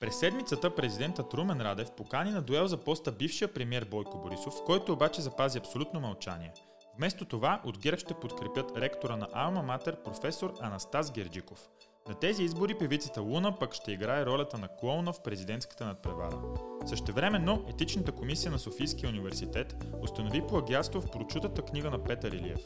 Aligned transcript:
През 0.00 0.18
седмицата 0.18 0.74
президентът 0.74 1.34
Румен 1.34 1.60
Радев 1.60 1.90
покани 1.90 2.30
на 2.30 2.42
дуел 2.42 2.66
за 2.66 2.76
поста 2.76 3.12
бившия 3.12 3.54
премьер 3.54 3.84
Бойко 3.84 4.18
Борисов, 4.18 4.54
който 4.66 4.92
обаче 4.92 5.20
запази 5.20 5.58
абсолютно 5.58 6.00
мълчание. 6.00 6.52
Вместо 6.98 7.24
това 7.24 7.60
от 7.64 7.78
ГЕРБ 7.78 7.98
ще 7.98 8.14
подкрепят 8.14 8.76
ректора 8.76 9.16
на 9.16 9.28
Алма 9.32 9.62
Матер 9.62 10.02
професор 10.02 10.54
Анастас 10.60 11.12
Герджиков. 11.12 11.68
На 12.08 12.14
тези 12.14 12.42
избори 12.42 12.78
певицата 12.78 13.20
Луна 13.20 13.58
пък 13.58 13.74
ще 13.74 13.92
играе 13.92 14.26
ролята 14.26 14.58
на 14.58 14.68
клоуна 14.68 15.12
в 15.12 15.22
президентската 15.22 15.84
надпревара. 15.84 16.38
Същевременно 16.86 17.64
етичната 17.68 18.12
комисия 18.12 18.50
на 18.50 18.58
Софийския 18.58 19.08
университет 19.08 19.76
установи 20.02 20.42
плагиатство 20.48 21.00
в 21.00 21.10
прочутата 21.10 21.62
книга 21.62 21.90
на 21.90 22.04
Петър 22.04 22.32
Илиев. 22.32 22.60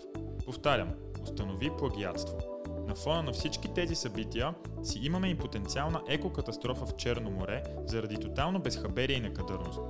Повтарям, 0.44 0.94
установи 1.22 1.70
плагиатство. 1.78 2.59
На 2.90 2.96
фона 2.96 3.22
на 3.22 3.32
всички 3.32 3.74
тези 3.74 3.94
събития 3.94 4.54
си 4.82 5.00
имаме 5.02 5.28
и 5.28 5.38
потенциална 5.38 6.02
екокатастрофа 6.08 6.86
в 6.86 6.96
Черно 6.96 7.30
море 7.30 7.62
заради 7.86 8.16
тотално 8.16 8.60
безхаберие 8.60 9.16
и 9.16 9.20
некадърност. 9.20 9.80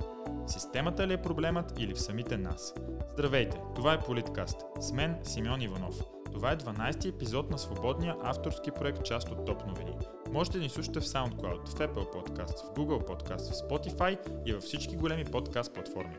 Системата 0.47 1.07
ли 1.07 1.13
е 1.13 1.21
проблемът 1.21 1.79
или 1.79 1.93
в 1.93 2.01
самите 2.01 2.37
нас? 2.37 2.73
Здравейте, 3.13 3.57
това 3.75 3.93
е 3.93 3.99
Политкаст. 3.99 4.61
С 4.79 4.91
мен 4.91 5.17
Симеон 5.23 5.61
Иванов. 5.61 6.03
Това 6.31 6.51
е 6.51 6.57
12-ти 6.57 7.07
епизод 7.07 7.51
на 7.51 7.57
свободния 7.57 8.15
авторски 8.23 8.71
проект 8.71 9.03
част 9.03 9.31
от 9.31 9.45
Топ 9.45 9.67
новини. 9.67 9.97
Можете 10.31 10.57
да 10.57 10.63
ни 10.63 10.69
слушате 10.69 10.99
в 10.99 11.03
SoundCloud, 11.03 11.67
в 11.67 11.73
Apple 11.73 12.13
Podcast, 12.13 12.57
в 12.65 12.73
Google 12.75 13.07
Podcast, 13.07 13.51
в 13.51 13.69
Spotify 13.69 14.17
и 14.45 14.53
във 14.53 14.63
всички 14.63 14.95
големи 14.95 15.25
подкаст 15.25 15.73
платформи. 15.73 16.15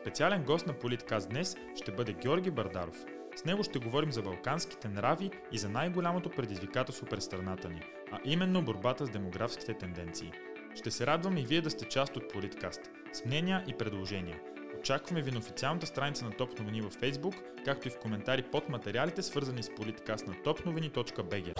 Специален 0.00 0.44
гост 0.44 0.66
на 0.66 0.78
Политкаст 0.78 1.28
днес 1.28 1.56
ще 1.82 1.92
бъде 1.92 2.12
Георги 2.12 2.50
Бардаров. 2.50 3.04
С 3.36 3.44
него 3.44 3.64
ще 3.64 3.78
говорим 3.78 4.12
за 4.12 4.22
балканските 4.22 4.88
нрави 4.88 5.30
и 5.52 5.58
за 5.58 5.68
най-голямото 5.68 6.30
предизвикателство 6.30 7.06
пред 7.06 7.22
страната 7.22 7.68
ни, 7.68 7.82
а 8.12 8.20
именно 8.24 8.64
борбата 8.64 9.06
с 9.06 9.10
демографските 9.10 9.74
тенденции. 9.74 10.32
Ще 10.74 10.90
се 10.90 11.06
радвам 11.06 11.36
и 11.36 11.46
вие 11.46 11.60
да 11.60 11.70
сте 11.70 11.84
част 11.84 12.16
от 12.16 12.32
Политкаст, 12.32 12.80
с 13.12 13.24
мнения 13.24 13.64
и 13.68 13.74
предложения– 13.74 14.40
Очакваме 14.82 15.22
ви 15.22 15.30
на 15.30 15.38
официалната 15.38 15.86
страница 15.86 16.24
на 16.24 16.30
Топ 16.30 16.58
новини 16.58 16.80
във 16.80 16.96
Facebook, 16.96 17.64
както 17.64 17.88
и 17.88 17.90
в 17.90 17.98
коментари 17.98 18.42
под 18.42 18.68
материалите, 18.68 19.22
свързани 19.22 19.62
с 19.62 19.74
политикаст 19.74 20.26
на 20.26 20.34
topnovini.bg. 20.34 21.52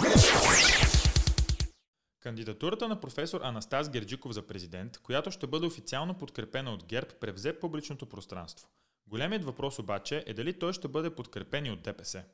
Кандидатурата 2.20 2.88
на 2.88 3.00
професор 3.00 3.40
Анастас 3.44 3.90
Герджиков 3.90 4.32
за 4.32 4.46
президент, 4.46 4.98
която 4.98 5.30
ще 5.30 5.46
бъде 5.46 5.66
официално 5.66 6.14
подкрепена 6.14 6.72
от 6.72 6.84
ГЕРБ, 6.84 7.08
превзе 7.20 7.58
публичното 7.58 8.06
пространство. 8.06 8.68
Големият 9.06 9.44
въпрос 9.44 9.78
обаче 9.78 10.24
е 10.26 10.34
дали 10.34 10.58
той 10.58 10.72
ще 10.72 10.88
бъде 10.88 11.14
подкрепен 11.14 11.66
и 11.66 11.70
от 11.70 11.82
ДПС. 11.82 12.24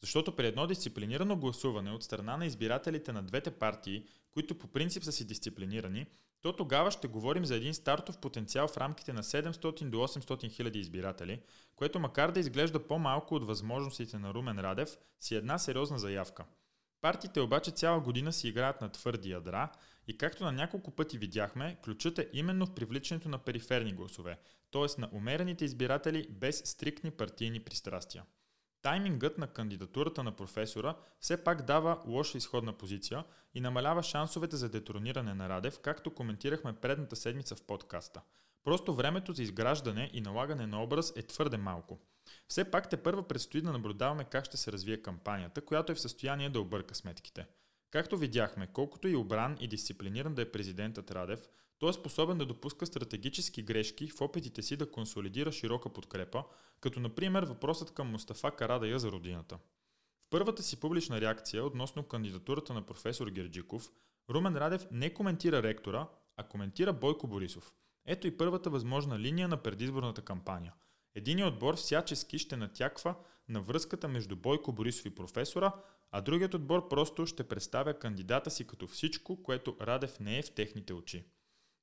Защото 0.00 0.36
при 0.36 0.46
едно 0.46 0.66
дисциплинирано 0.66 1.36
гласуване 1.36 1.90
от 1.90 2.02
страна 2.02 2.36
на 2.36 2.46
избирателите 2.46 3.12
на 3.12 3.22
двете 3.22 3.50
партии, 3.50 4.04
които 4.30 4.58
по 4.58 4.66
принцип 4.66 5.04
са 5.04 5.12
си 5.12 5.26
дисциплинирани, 5.26 6.06
то 6.40 6.56
тогава 6.56 6.90
ще 6.90 7.08
говорим 7.08 7.44
за 7.44 7.56
един 7.56 7.74
стартов 7.74 8.18
потенциал 8.18 8.68
в 8.68 8.76
рамките 8.76 9.12
на 9.12 9.22
700 9.22 9.84
до 9.84 9.96
800 9.96 10.50
хиляди 10.50 10.78
избиратели, 10.78 11.40
което 11.76 12.00
макар 12.00 12.30
да 12.30 12.40
изглежда 12.40 12.86
по-малко 12.86 13.34
от 13.34 13.46
възможностите 13.46 14.18
на 14.18 14.34
Румен 14.34 14.58
Радев, 14.58 14.98
си 15.20 15.34
е 15.34 15.38
една 15.38 15.58
сериозна 15.58 15.98
заявка. 15.98 16.44
Партиите 17.00 17.40
обаче 17.40 17.70
цяла 17.70 18.00
година 18.00 18.32
си 18.32 18.48
играят 18.48 18.80
на 18.80 18.88
твърди 18.88 19.30
ядра 19.30 19.72
и 20.06 20.18
както 20.18 20.44
на 20.44 20.52
няколко 20.52 20.90
пъти 20.90 21.18
видяхме, 21.18 21.76
ключът 21.84 22.18
е 22.18 22.28
именно 22.32 22.66
в 22.66 22.74
привличането 22.74 23.28
на 23.28 23.38
периферни 23.38 23.92
гласове, 23.92 24.38
т.е. 24.72 25.00
на 25.00 25.08
умерените 25.12 25.64
избиратели 25.64 26.26
без 26.30 26.62
стриктни 26.64 27.10
партийни 27.10 27.60
пристрастия. 27.60 28.24
Таймингът 28.82 29.38
на 29.38 29.46
кандидатурата 29.46 30.22
на 30.22 30.32
професора 30.36 30.96
все 31.20 31.44
пак 31.44 31.62
дава 31.62 32.02
лоша 32.06 32.38
изходна 32.38 32.72
позиция 32.72 33.24
и 33.54 33.60
намалява 33.60 34.02
шансовете 34.02 34.56
за 34.56 34.68
детрониране 34.68 35.34
на 35.34 35.48
Радев, 35.48 35.78
както 35.78 36.14
коментирахме 36.14 36.72
предната 36.72 37.16
седмица 37.16 37.56
в 37.56 37.62
подкаста. 37.62 38.20
Просто 38.64 38.94
времето 38.94 39.32
за 39.32 39.42
изграждане 39.42 40.10
и 40.12 40.20
налагане 40.20 40.66
на 40.66 40.82
образ 40.82 41.12
е 41.16 41.22
твърде 41.22 41.56
малко. 41.56 41.98
Все 42.48 42.70
пак 42.70 42.90
те 42.90 42.96
първа 42.96 43.28
предстои 43.28 43.60
да 43.60 43.72
наблюдаваме 43.72 44.24
как 44.24 44.44
ще 44.44 44.56
се 44.56 44.72
развие 44.72 45.02
кампанията, 45.02 45.60
която 45.60 45.92
е 45.92 45.94
в 45.94 46.00
състояние 46.00 46.50
да 46.50 46.60
обърка 46.60 46.94
сметките. 46.94 47.46
Както 47.92 48.16
видяхме, 48.16 48.66
колкото 48.66 49.08
и 49.08 49.16
обран 49.16 49.56
и 49.60 49.68
дисциплиниран 49.68 50.34
да 50.34 50.42
е 50.42 50.50
президентът 50.50 51.10
Радев, 51.10 51.48
той 51.78 51.90
е 51.90 51.92
способен 51.92 52.38
да 52.38 52.46
допуска 52.46 52.86
стратегически 52.86 53.62
грешки 53.62 54.08
в 54.08 54.20
опитите 54.20 54.62
си 54.62 54.76
да 54.76 54.90
консолидира 54.90 55.52
широка 55.52 55.88
подкрепа, 55.88 56.44
като 56.80 57.00
например 57.00 57.42
въпросът 57.42 57.94
към 57.94 58.10
Мустафа 58.10 58.50
Карадая 58.50 58.98
за 58.98 59.12
родината. 59.12 59.58
В 60.26 60.30
първата 60.30 60.62
си 60.62 60.80
публична 60.80 61.20
реакция 61.20 61.64
относно 61.64 62.02
кандидатурата 62.02 62.74
на 62.74 62.82
професор 62.82 63.30
Герджиков, 63.30 63.90
Румен 64.30 64.56
Радев 64.56 64.86
не 64.90 65.14
коментира 65.14 65.62
ректора, 65.62 66.06
а 66.36 66.42
коментира 66.42 66.92
Бойко 66.92 67.26
Борисов. 67.26 67.72
Ето 68.06 68.26
и 68.26 68.36
първата 68.36 68.70
възможна 68.70 69.18
линия 69.18 69.48
на 69.48 69.56
предизборната 69.56 70.22
кампания. 70.22 70.74
Единият 71.14 71.52
отбор 71.52 71.76
всячески 71.76 72.38
ще 72.38 72.56
натяква 72.56 73.14
на 73.48 73.60
връзката 73.60 74.08
между 74.08 74.36
Бойко 74.36 74.72
Борисов 74.72 75.06
и 75.06 75.14
професора, 75.14 75.72
а 76.12 76.20
другият 76.20 76.54
отбор 76.54 76.88
просто 76.88 77.26
ще 77.26 77.48
представя 77.48 77.98
кандидата 77.98 78.50
си 78.50 78.66
като 78.66 78.86
всичко, 78.86 79.42
което 79.42 79.76
Радев 79.80 80.20
не 80.20 80.38
е 80.38 80.42
в 80.42 80.50
техните 80.50 80.92
очи. 80.92 81.24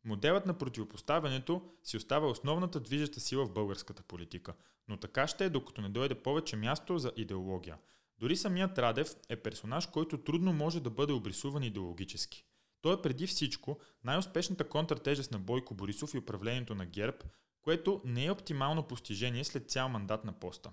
Моделът 0.06 0.46
на 0.46 0.58
противопоставянето 0.58 1.62
си 1.84 1.98
остава 1.98 2.28
основната 2.28 2.80
движеща 2.80 3.20
сила 3.20 3.46
в 3.46 3.54
българската 3.54 4.04
политика, 4.04 4.54
но 4.88 4.98
така 4.98 5.28
ще 5.28 5.46
е 5.46 5.50
докато 5.50 5.82
не 5.82 5.90
дойде 5.90 6.16
повече 6.16 6.56
място 6.56 6.98
за 6.98 7.12
идеология. 7.16 7.78
Дори 8.20 8.36
самият 8.36 8.80
Радев 8.80 9.16
е 9.30 9.36
персонаж, 9.36 9.86
който 9.86 10.18
трудно 10.18 10.54
може 10.54 10.80
да 10.80 10.90
бъде 10.90 11.14
обрисуван 11.14 11.64
идеологически. 11.64 12.46
Той 12.82 12.94
е 12.94 13.02
преди 13.02 13.28
всичко 13.28 13.80
най-успешната 14.04 14.70
контртежест 14.70 15.32
на 15.32 15.40
Бойко 15.40 15.74
Борисов 15.74 16.14
и 16.14 16.18
управлението 16.18 16.76
на 16.76 16.86
ГЕРБ, 16.86 17.18
което 17.62 18.02
не 18.06 18.26
е 18.26 18.32
оптимално 18.32 18.88
постижение 18.88 19.44
след 19.44 19.70
цял 19.70 19.90
мандат 19.90 20.26
на 20.26 20.34
поста. 20.34 20.72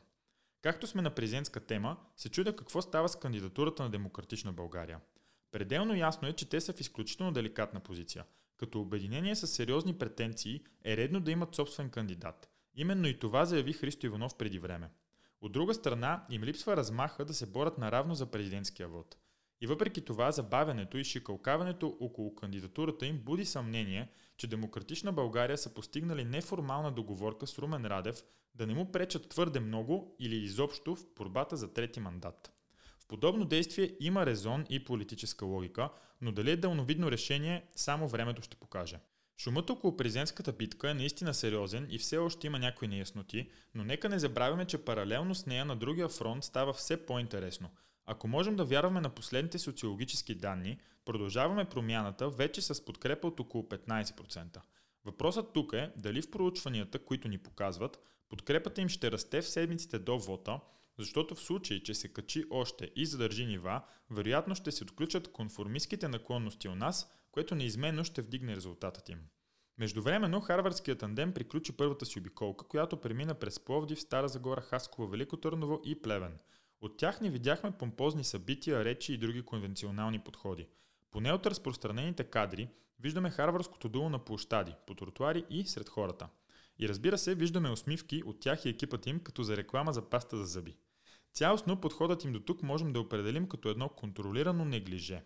Както 0.63 0.87
сме 0.87 1.03
на 1.03 1.11
президентска 1.11 1.61
тема, 1.61 1.97
се 2.17 2.29
чудя 2.29 2.57
какво 2.57 2.83
става 2.83 3.09
с 3.09 3.17
кандидатурата 3.17 3.83
на 3.83 3.91
Демократична 3.91 4.53
България. 4.53 5.01
Пределно 5.53 5.95
ясно 5.95 6.29
е, 6.29 6.33
че 6.33 6.49
те 6.49 6.61
са 6.61 6.73
в 6.73 6.81
изключително 6.81 7.33
деликатна 7.33 7.81
позиция– 7.81 8.25
като 8.57 8.81
обединение 8.81 9.37
с 9.37 9.47
сериозни 9.47 9.99
претенции 9.99 10.61
е 10.85 10.97
редно 10.97 11.21
да 11.21 11.31
имат 11.31 11.55
собствен 11.55 11.91
кандидат. 11.91 12.51
Именно 12.75 13.09
и 13.09 13.19
това 13.19 13.45
заяви 13.45 13.73
Христо 13.73 14.07
Иванов 14.07 14.37
преди 14.37 14.59
време. 14.59 14.91
От 15.41 15.53
друга 15.53 15.75
страна, 15.75 16.27
им 16.31 16.45
липсва 16.45 16.77
размаха 16.77 17.25
да 17.25 17.35
се 17.35 17.47
борят 17.47 17.79
наравно 17.79 18.15
за 18.15 18.27
президентския 18.27 18.89
вод. 18.89 19.17
И 19.61 19.67
въпреки 19.67 20.01
това, 20.01 20.33
забавянето 20.33 20.99
и 20.99 21.05
шикалкаването 21.05 21.97
около 22.01 22.35
кандидатурата 22.35 23.07
им 23.07 23.19
буди 23.19 23.45
съмнение, 23.45 24.09
че 24.37 24.47
Демократична 24.47 25.13
България 25.13 25.59
са 25.59 25.75
постигнали 25.75 26.25
неформална 26.25 26.93
договорка 26.93 27.47
с 27.47 27.59
Румен 27.59 27.87
Радев 27.87 28.23
да 28.55 28.67
не 28.67 28.75
му 28.75 28.93
пречат 28.93 29.29
твърде 29.29 29.61
много 29.61 30.17
или 30.19 30.37
изобщо 30.37 30.97
в 30.97 31.07
борбата 31.17 31.57
за 31.57 31.73
трети 31.73 32.01
мандат 32.01 32.53
подобно 33.09 33.45
действие 33.45 33.97
има 34.01 34.27
резон 34.27 34.65
и 34.71 34.85
политическа 34.85 35.45
логика, 35.45 35.89
но 36.21 36.33
дали 36.33 36.51
е 36.51 36.57
дълновидно 36.57 37.11
решение, 37.11 37.65
само 37.77 38.09
времето 38.09 38.43
ще 38.43 38.57
покаже. 38.57 39.01
Шумът 39.39 39.71
около 39.71 39.97
президентската 39.97 40.53
битка 40.53 40.91
е 40.91 40.95
наистина 40.95 41.35
сериозен 41.35 41.87
и 41.91 41.99
все 41.99 42.19
още 42.19 42.47
има 42.47 42.59
някои 42.59 42.89
неясноти, 42.89 43.51
но 43.75 43.85
нека 43.85 44.09
не 44.09 44.19
забравяме, 44.19 44.65
че 44.65 44.85
паралелно 44.85 45.35
с 45.35 45.47
нея 45.47 45.65
на 45.65 45.77
другия 45.77 46.09
фронт 46.09 46.45
става 46.45 46.73
все 46.73 47.07
по-интересно. 47.07 47.71
Ако 48.07 48.29
можем 48.29 48.57
да 48.57 48.65
вярваме 48.65 49.01
на 49.01 49.11
последните 49.11 49.59
социологически 49.59 50.35
данни, 50.35 50.79
продължаваме 51.05 51.65
промяната 51.65 52.31
вече 52.31 52.63
с 52.63 52.85
подкрепа 52.85 53.27
от 53.27 53.41
около 53.41 53.65
15%. 53.65 54.61
Въпросът 55.05 55.53
тук 55.53 55.73
е 55.73 55.93
дали 55.97 56.23
в 56.23 56.31
проучванията, 56.31 56.99
които 56.99 57.29
ни 57.29 57.39
показват, 57.39 57.99
подкрепата 58.29 58.81
им 58.81 58.89
ще 58.89 59.11
расте 59.11 59.43
в 59.43 59.49
седмиците 59.49 59.99
до 59.99 60.19
вота, 60.19 60.61
защото 60.99 61.35
в 61.35 61.41
случай, 61.41 61.83
че 61.83 61.95
се 61.95 62.09
качи 62.09 62.45
още 62.51 62.91
и 62.97 63.07
задържи 63.07 63.47
нива, 63.47 63.83
вероятно 64.11 64.55
ще 64.55 64.73
се 64.73 64.85
отключат 64.85 65.33
конформистските 65.33 66.09
наклонности 66.09 66.69
у 66.69 66.75
нас, 66.75 67.11
което 67.33 67.55
неизменно 67.55 68.05
ще 68.05 68.23
вдигне 68.23 68.57
резултатът 68.57 69.09
им. 69.09 69.19
Междувременно 69.79 70.41
Харвардският 70.41 70.99
тандем 70.99 71.33
приключи 71.33 71.73
първата 71.73 72.07
си 72.07 72.19
обиколка, 72.19 72.69
която 72.69 73.01
премина 73.01 73.35
през 73.35 73.61
Пловдив, 73.61 74.01
Стара 74.01 74.29
Загора, 74.29 74.61
Хасково, 74.61 75.09
Велико 75.09 75.37
Търново 75.37 75.81
и 75.85 76.03
Плевен. 76.03 76.39
От 76.81 76.97
тях 76.97 77.21
не 77.21 77.31
видяхме 77.31 77.71
помпозни 77.71 78.25
събития, 78.25 78.85
речи 78.85 79.13
и 79.13 79.19
други 79.19 79.43
конвенционални 79.43 80.19
подходи. 80.19 80.67
Поне 81.11 81.33
от 81.33 81.47
разпространените 81.47 82.25
кадри 82.25 82.69
виждаме 83.01 83.31
харвардското 83.31 83.89
дуло 83.89 84.09
на 84.09 84.25
площади, 84.25 84.75
по 84.87 84.95
тротуари 84.95 85.45
и 85.51 85.67
сред 85.67 85.89
хората. 85.89 86.29
И 86.79 86.89
разбира 86.89 87.19
се, 87.19 87.35
виждаме 87.35 87.71
усмивки 87.71 88.23
от 88.27 88.41
тях 88.41 88.65
и 88.65 88.69
екипът 88.69 89.07
им, 89.07 89.21
като 89.21 89.43
за 89.43 89.57
реклама 89.57 89.93
за 89.93 90.11
паста 90.11 90.37
за 90.37 90.45
зъби. 90.45 90.77
Цялостно 91.33 91.81
подходът 91.81 92.25
им 92.25 92.33
до 92.33 92.41
тук 92.41 92.63
можем 92.63 92.93
да 92.93 93.01
определим 93.01 93.49
като 93.49 93.69
едно 93.69 93.89
контролирано 93.89 94.65
неглиже. 94.65 95.23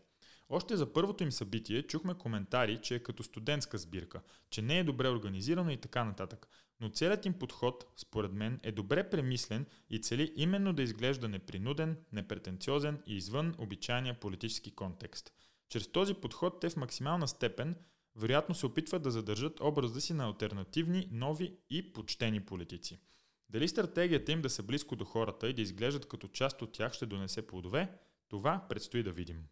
Още 0.49 0.77
за 0.77 0.93
първото 0.93 1.25
им 1.25 1.33
събитие 1.33 1.83
чухме 1.83 2.15
коментари, 2.15 2.81
че 2.83 2.95
е 2.95 3.03
като 3.03 3.23
студентска 3.23 3.79
сбирка, 3.79 4.21
че 4.51 4.63
не 4.63 4.79
е 4.79 4.85
добре 4.85 5.09
организирано 5.09 5.71
и 5.71 5.77
така 5.77 6.05
нататък. 6.05 6.49
Но 6.81 6.89
целият 6.89 7.27
им 7.27 7.33
подход, 7.33 7.85
според 7.97 8.33
мен, 8.33 8.61
е 8.63 8.73
добре 8.73 9.11
премислен 9.11 9.67
и 9.91 10.01
цели 10.01 10.33
именно 10.37 10.73
да 10.73 10.83
изглежда 10.83 11.29
непринуден, 11.29 11.97
непретенциозен 12.13 13.03
и 13.07 13.17
извън 13.17 13.55
обичайния 13.59 14.21
политически 14.21 14.71
контекст. 14.71 15.33
Чрез 15.69 15.93
този 15.93 16.15
подход 16.15 16.61
те 16.61 16.71
в 16.71 16.77
максимална 16.77 17.29
степен 17.29 17.77
вероятно 18.17 18.55
се 18.55 18.67
опитват 18.67 19.03
да 19.03 19.11
задържат 19.11 19.61
образа 19.61 20.01
си 20.01 20.15
на 20.15 20.25
альтернативни, 20.25 21.09
нови 21.13 21.57
и 21.71 21.93
почтени 21.93 22.41
политици. 22.41 22.99
Дали 23.49 23.69
стратегията 23.69 24.33
им 24.33 24.43
да 24.43 24.51
са 24.51 24.63
близко 24.63 24.97
до 24.97 25.05
хората 25.05 25.49
и 25.49 25.53
да 25.55 25.63
изглеждат 25.63 26.09
като 26.09 26.29
част 26.29 26.63
от 26.63 26.73
тях 26.73 26.93
ще 26.93 27.07
донесе 27.07 27.47
плодове, 27.47 27.99
това 28.29 28.67
предстои 28.69 29.03
да 29.03 29.13
видим. 29.13 29.45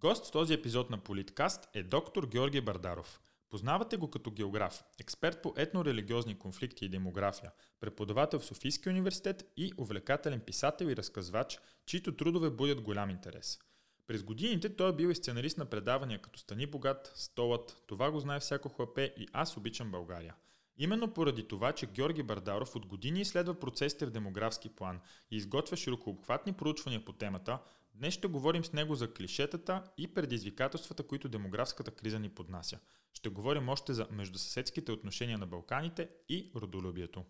Гост 0.00 0.26
в 0.26 0.30
този 0.30 0.54
епизод 0.54 0.90
на 0.90 0.98
Политкаст 0.98 1.68
е 1.74 1.82
доктор 1.82 2.26
Георги 2.26 2.60
Бардаров. 2.60 3.20
Познавате 3.52 3.96
го 3.96 4.10
като 4.10 4.30
географ, 4.30 4.84
експерт 5.00 5.42
по 5.42 5.54
етнорелигиозни 5.56 6.38
конфликти 6.38 6.84
и 6.84 6.88
демография, 6.88 7.50
преподавател 7.80 8.40
в 8.40 8.44
Софийския 8.44 8.90
университет 8.90 9.52
и 9.56 9.72
увлекателен 9.78 10.40
писател 10.40 10.86
и 10.86 10.96
разказвач, 10.96 11.58
чието 11.86 12.16
трудове 12.16 12.50
будят 12.50 12.80
голям 12.80 13.10
интерес. 13.10 13.58
През 14.06 14.22
годините 14.22 14.76
той 14.76 14.88
е 14.88 14.92
бил 14.92 15.08
и 15.08 15.14
сценарист 15.14 15.58
на 15.58 15.64
предавания 15.64 16.22
като 16.22 16.38
Стани 16.38 16.66
богат, 16.66 17.12
Столът, 17.14 17.82
Това 17.86 18.10
го 18.10 18.20
знае 18.20 18.40
всяко 18.40 18.68
хлапе 18.68 19.14
и 19.18 19.28
Аз 19.32 19.56
обичам 19.56 19.90
България. 19.90 20.34
Именно 20.78 21.14
поради 21.14 21.48
това, 21.48 21.72
че 21.72 21.86
Георги 21.86 22.22
Бардаров 22.22 22.76
от 22.76 22.86
години 22.86 23.20
изследва 23.20 23.54
процесите 23.54 24.06
в 24.06 24.10
демографски 24.10 24.68
план 24.68 25.00
и 25.30 25.36
изготвя 25.36 25.76
широкообхватни 25.76 26.52
проучвания 26.52 27.04
по 27.04 27.12
темата, 27.12 27.58
днес 27.94 28.14
ще 28.14 28.28
говорим 28.28 28.64
с 28.64 28.72
него 28.72 28.94
за 28.94 29.12
клишетата 29.12 29.82
и 29.98 30.14
предизвикателствата, 30.14 31.02
които 31.02 31.28
демографската 31.28 31.90
криза 31.90 32.18
ни 32.18 32.28
поднася. 32.28 32.78
Ще 33.14 33.28
говорим 33.28 33.68
още 33.68 33.92
за 33.92 34.06
междусъседските 34.10 34.92
отношения 34.92 35.38
на 35.38 35.46
Балканите 35.46 36.08
и 36.28 36.50
родолюбието. 36.56 37.24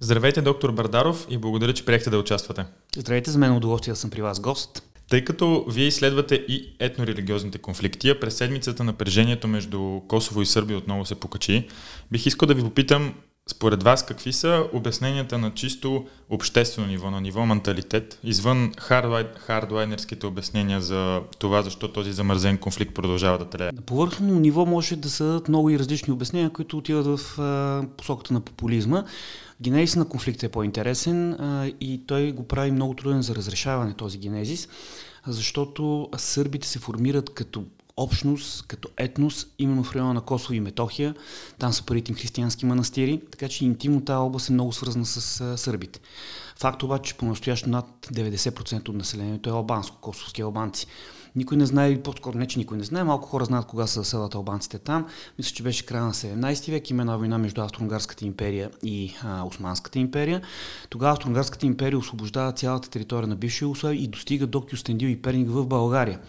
Здравейте, 0.00 0.42
доктор 0.42 0.72
Бардаров, 0.72 1.26
и 1.30 1.38
благодаря, 1.38 1.74
че 1.74 1.84
приехте 1.84 2.10
да 2.10 2.18
участвате. 2.18 2.66
Здравейте, 2.96 3.30
за 3.30 3.38
мен 3.38 3.52
е 3.52 3.56
удоволствие 3.56 3.92
да 3.92 3.96
съм 3.96 4.10
при 4.10 4.22
вас 4.22 4.40
гост. 4.40 4.82
Тъй 5.08 5.24
като 5.24 5.64
вие 5.68 5.86
изследвате 5.86 6.34
и 6.34 6.76
етнорелигиозните 6.78 7.58
конфликти, 7.58 8.10
а 8.10 8.20
през 8.20 8.36
седмицата 8.36 8.84
напрежението 8.84 9.48
между 9.48 10.00
Косово 10.08 10.42
и 10.42 10.46
Сърбия 10.46 10.78
отново 10.78 11.06
се 11.06 11.20
покачи, 11.20 11.68
бих 12.12 12.26
искал 12.26 12.46
да 12.46 12.54
ви 12.54 12.62
попитам 12.62 13.14
според 13.50 13.82
вас, 13.82 14.06
какви 14.06 14.32
са 14.32 14.66
обясненията 14.72 15.38
на 15.38 15.54
чисто 15.54 16.06
обществено 16.30 16.88
ниво, 16.88 17.10
на 17.10 17.20
ниво 17.20 17.46
менталитет, 17.46 18.18
извън 18.24 18.72
хардлайнерските 19.38 20.26
обяснения 20.26 20.80
за 20.80 21.20
това, 21.38 21.62
защо 21.62 21.92
този 21.92 22.12
замързен 22.12 22.58
конфликт 22.58 22.94
продължава 22.94 23.38
да 23.38 23.44
трае? 23.44 23.70
На 23.72 23.82
повърхно 23.82 24.40
ниво 24.40 24.66
може 24.66 24.96
да 24.96 25.10
са 25.10 25.42
много 25.48 25.70
и 25.70 25.78
различни 25.78 26.12
обяснения, 26.12 26.50
които 26.50 26.78
отиват 26.78 27.06
в 27.06 27.40
а, 27.40 27.82
посоката 27.96 28.34
на 28.34 28.40
популизма. 28.40 29.04
Генезис 29.62 29.96
на 29.96 30.08
конфликта 30.08 30.46
е 30.46 30.48
по-интересен 30.48 31.32
а, 31.32 31.66
и 31.80 32.02
той 32.06 32.32
го 32.32 32.48
прави 32.48 32.70
много 32.70 32.94
труден 32.94 33.22
за 33.22 33.34
разрешаване 33.34 33.94
този 33.94 34.18
генезис, 34.18 34.68
защото 35.26 36.08
сърбите 36.16 36.68
се 36.68 36.78
формират 36.78 37.34
като 37.34 37.64
общност, 37.96 38.66
като 38.66 38.88
етнос, 38.96 39.46
именно 39.58 39.84
в 39.84 39.94
района 39.94 40.14
на 40.14 40.20
Косово 40.20 40.54
и 40.54 40.60
Метохия. 40.60 41.14
Там 41.58 41.72
са 41.72 41.86
първите 41.86 42.12
им 42.12 42.18
християнски 42.18 42.66
манастири, 42.66 43.20
така 43.30 43.48
че 43.48 43.64
интимно 43.64 44.04
тази 44.04 44.16
област 44.16 44.48
е 44.48 44.52
много 44.52 44.72
свързана 44.72 45.06
с 45.06 45.58
сърбите. 45.58 46.00
Факт 46.56 46.82
обаче, 46.82 47.12
че 47.12 47.16
по-настоящо 47.16 47.70
над 47.70 47.86
90% 48.06 48.88
от 48.88 48.96
населението 48.96 49.50
е 49.50 49.52
албанско, 49.52 49.96
косовски 50.00 50.42
албанци. 50.42 50.86
Никой 51.36 51.56
не 51.56 51.66
знае, 51.66 52.02
по-скоро 52.02 52.38
не, 52.38 52.46
че 52.46 52.58
никой 52.58 52.78
не 52.78 52.84
знае, 52.84 53.04
малко 53.04 53.28
хора 53.28 53.44
знаят 53.44 53.66
кога 53.66 53.86
са 53.86 54.00
заселват 54.00 54.34
албанците 54.34 54.78
там. 54.78 55.06
Мисля, 55.38 55.54
че 55.54 55.62
беше 55.62 55.86
края 55.86 56.04
на 56.04 56.14
17 56.14 56.70
век, 56.70 56.90
има 56.90 57.02
една 57.02 57.16
война 57.16 57.38
между 57.38 57.60
Австро-Унгарската 57.60 58.24
империя 58.24 58.70
и 58.82 59.14
а, 59.24 59.42
Османската 59.44 59.98
империя. 59.98 60.42
Тогава 60.90 61.12
Австро-Унгарската 61.12 61.66
империя 61.66 61.98
освобождава 61.98 62.52
цялата 62.52 62.90
територия 62.90 63.26
на 63.26 63.36
бивша 63.36 63.64
Югославия 63.64 64.02
и 64.02 64.08
достига 64.08 64.46
до 64.46 64.66
Кюстендил 64.66 65.08
и 65.08 65.22
Перник 65.22 65.50
в 65.50 65.66
България. 65.66 66.20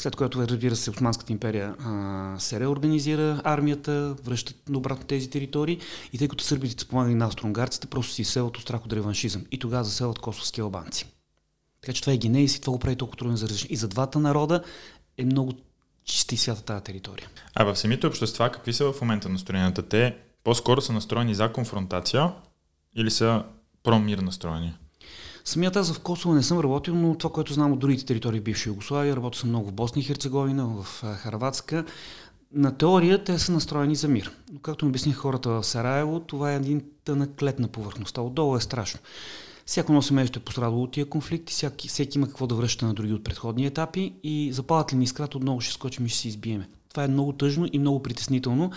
След 0.00 0.16
което, 0.16 0.48
разбира 0.48 0.76
се, 0.76 0.90
Османската 0.90 1.32
империя 1.32 1.74
а, 1.78 2.34
се 2.38 2.60
реорганизира 2.60 3.40
армията, 3.44 4.16
връщат 4.24 4.56
обратно 4.74 5.06
тези 5.06 5.30
територии 5.30 5.78
и 6.12 6.18
тъй 6.18 6.28
като 6.28 6.44
сърбите 6.44 6.80
са 6.82 6.88
помагали 6.88 7.14
на 7.14 7.24
австро-унгарците, 7.24 7.86
просто 7.86 8.12
си 8.12 8.22
изселват 8.22 8.56
от 8.56 8.62
страх 8.62 8.84
от 8.84 8.92
реваншизъм 8.92 9.44
и 9.50 9.58
тогава 9.58 9.84
заселват 9.84 10.18
косовски 10.18 10.60
албанци. 10.60 11.06
Така 11.80 11.92
че 11.92 12.00
това 12.00 12.12
е 12.12 12.16
генеис 12.16 12.56
и 12.56 12.60
това 12.60 12.72
го 12.72 12.78
прави 12.78 12.96
толкова 12.96 13.18
трудно 13.18 13.36
за 13.36 13.48
разрешение. 13.48 13.72
И 13.72 13.76
за 13.76 13.88
двата 13.88 14.18
народа 14.18 14.62
е 15.18 15.24
много 15.24 15.52
чиста 16.04 16.34
и 16.34 16.38
свята 16.38 16.62
тази 16.62 16.84
територия. 16.84 17.28
А 17.54 17.64
в 17.64 17.76
самите 17.76 18.06
общества 18.06 18.50
какви 18.52 18.72
са 18.72 18.92
в 18.92 19.00
момента 19.00 19.28
настроенията? 19.28 19.82
Те 19.82 20.16
по-скоро 20.44 20.80
са 20.80 20.92
настроени 20.92 21.34
за 21.34 21.52
конфронтация 21.52 22.32
или 22.96 23.10
са 23.10 23.44
промир 23.82 24.18
настроени? 24.18 24.74
Самият 25.44 25.76
аз 25.76 25.92
в 25.92 26.00
Косово 26.00 26.34
не 26.34 26.42
съм 26.42 26.60
работил, 26.60 26.94
но 26.94 27.14
това, 27.14 27.32
което 27.32 27.52
знам 27.52 27.72
от 27.72 27.78
другите 27.78 28.04
територии 28.04 28.40
бивша 28.40 28.68
Югославия, 28.68 29.16
работил 29.16 29.38
съм 29.38 29.48
много 29.48 29.68
в 29.68 29.72
Босна 29.72 30.00
и 30.00 30.04
Херцеговина, 30.04 30.66
в 30.66 30.84
Харватска. 31.02 31.84
На 32.52 32.76
теория 32.76 33.24
те 33.24 33.38
са 33.38 33.52
настроени 33.52 33.96
за 33.96 34.08
мир. 34.08 34.32
Но 34.52 34.58
както 34.58 34.84
ми 34.84 34.88
обясних 34.88 35.16
хората 35.16 35.50
в 35.50 35.64
Сараево, 35.64 36.20
това 36.20 36.52
е 36.52 36.56
един 36.56 36.82
тънък 37.04 37.42
лед 37.42 37.58
на 37.58 37.68
повърхността. 37.68 38.20
Отдолу 38.20 38.56
е 38.56 38.60
страшно. 38.60 39.00
Всяко 39.66 39.92
едно 39.92 40.02
семейство 40.02 40.38
е 40.40 40.44
пострадало 40.44 40.82
от 40.82 40.92
тия 40.92 41.06
конфликти, 41.06 41.52
всяки, 41.52 41.88
всеки 41.88 42.18
има 42.18 42.28
какво 42.28 42.46
да 42.46 42.54
връща 42.54 42.86
на 42.86 42.94
други 42.94 43.12
от 43.12 43.24
предходни 43.24 43.66
етапи 43.66 44.12
и 44.22 44.52
запалят 44.52 44.92
ли 44.92 44.96
ни 44.96 45.04
искрат, 45.04 45.34
отново 45.34 45.60
ще 45.60 45.74
скочим 45.74 46.06
и 46.06 46.08
ще 46.08 46.18
се 46.18 46.28
избиеме. 46.28 46.68
Това 46.90 47.04
е 47.04 47.08
много 47.08 47.32
тъжно 47.32 47.68
и 47.72 47.78
много 47.78 48.02
притеснително. 48.02 48.70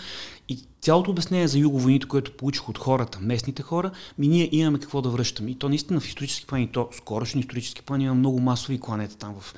И 0.48 0.58
цялото 0.80 1.10
обяснение 1.10 1.48
за 1.48 1.58
юговойните, 1.58 2.08
което 2.08 2.36
получих 2.36 2.68
от 2.68 2.78
хората, 2.78 3.18
местните 3.20 3.62
хора, 3.62 3.90
ми 4.18 4.28
ние 4.28 4.48
имаме 4.52 4.78
какво 4.78 5.02
да 5.02 5.08
връщаме. 5.08 5.50
И 5.50 5.54
то 5.54 5.68
наистина 5.68 6.00
в 6.00 6.08
исторически 6.08 6.46
план, 6.46 6.60
и 6.60 6.72
то 6.72 6.88
скорошни 6.92 7.40
исторически 7.40 7.82
план 7.82 8.00
има 8.00 8.14
много 8.14 8.40
масови 8.40 8.80
кланета 8.80 9.16
там 9.16 9.34
в 9.40 9.54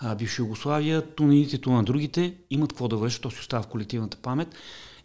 а, 0.00 0.14
бивша 0.14 0.42
Югославия. 0.42 1.02
Ту 1.02 1.26
на 1.26 1.34
едните, 1.34 1.58
ту 1.58 1.70
на 1.70 1.84
другите 1.84 2.34
имат 2.50 2.72
какво 2.72 2.88
да 2.88 2.96
връщат, 2.96 3.22
то 3.22 3.30
си 3.30 3.40
остава 3.40 3.62
в 3.62 3.66
колективната 3.66 4.16
памет. 4.16 4.48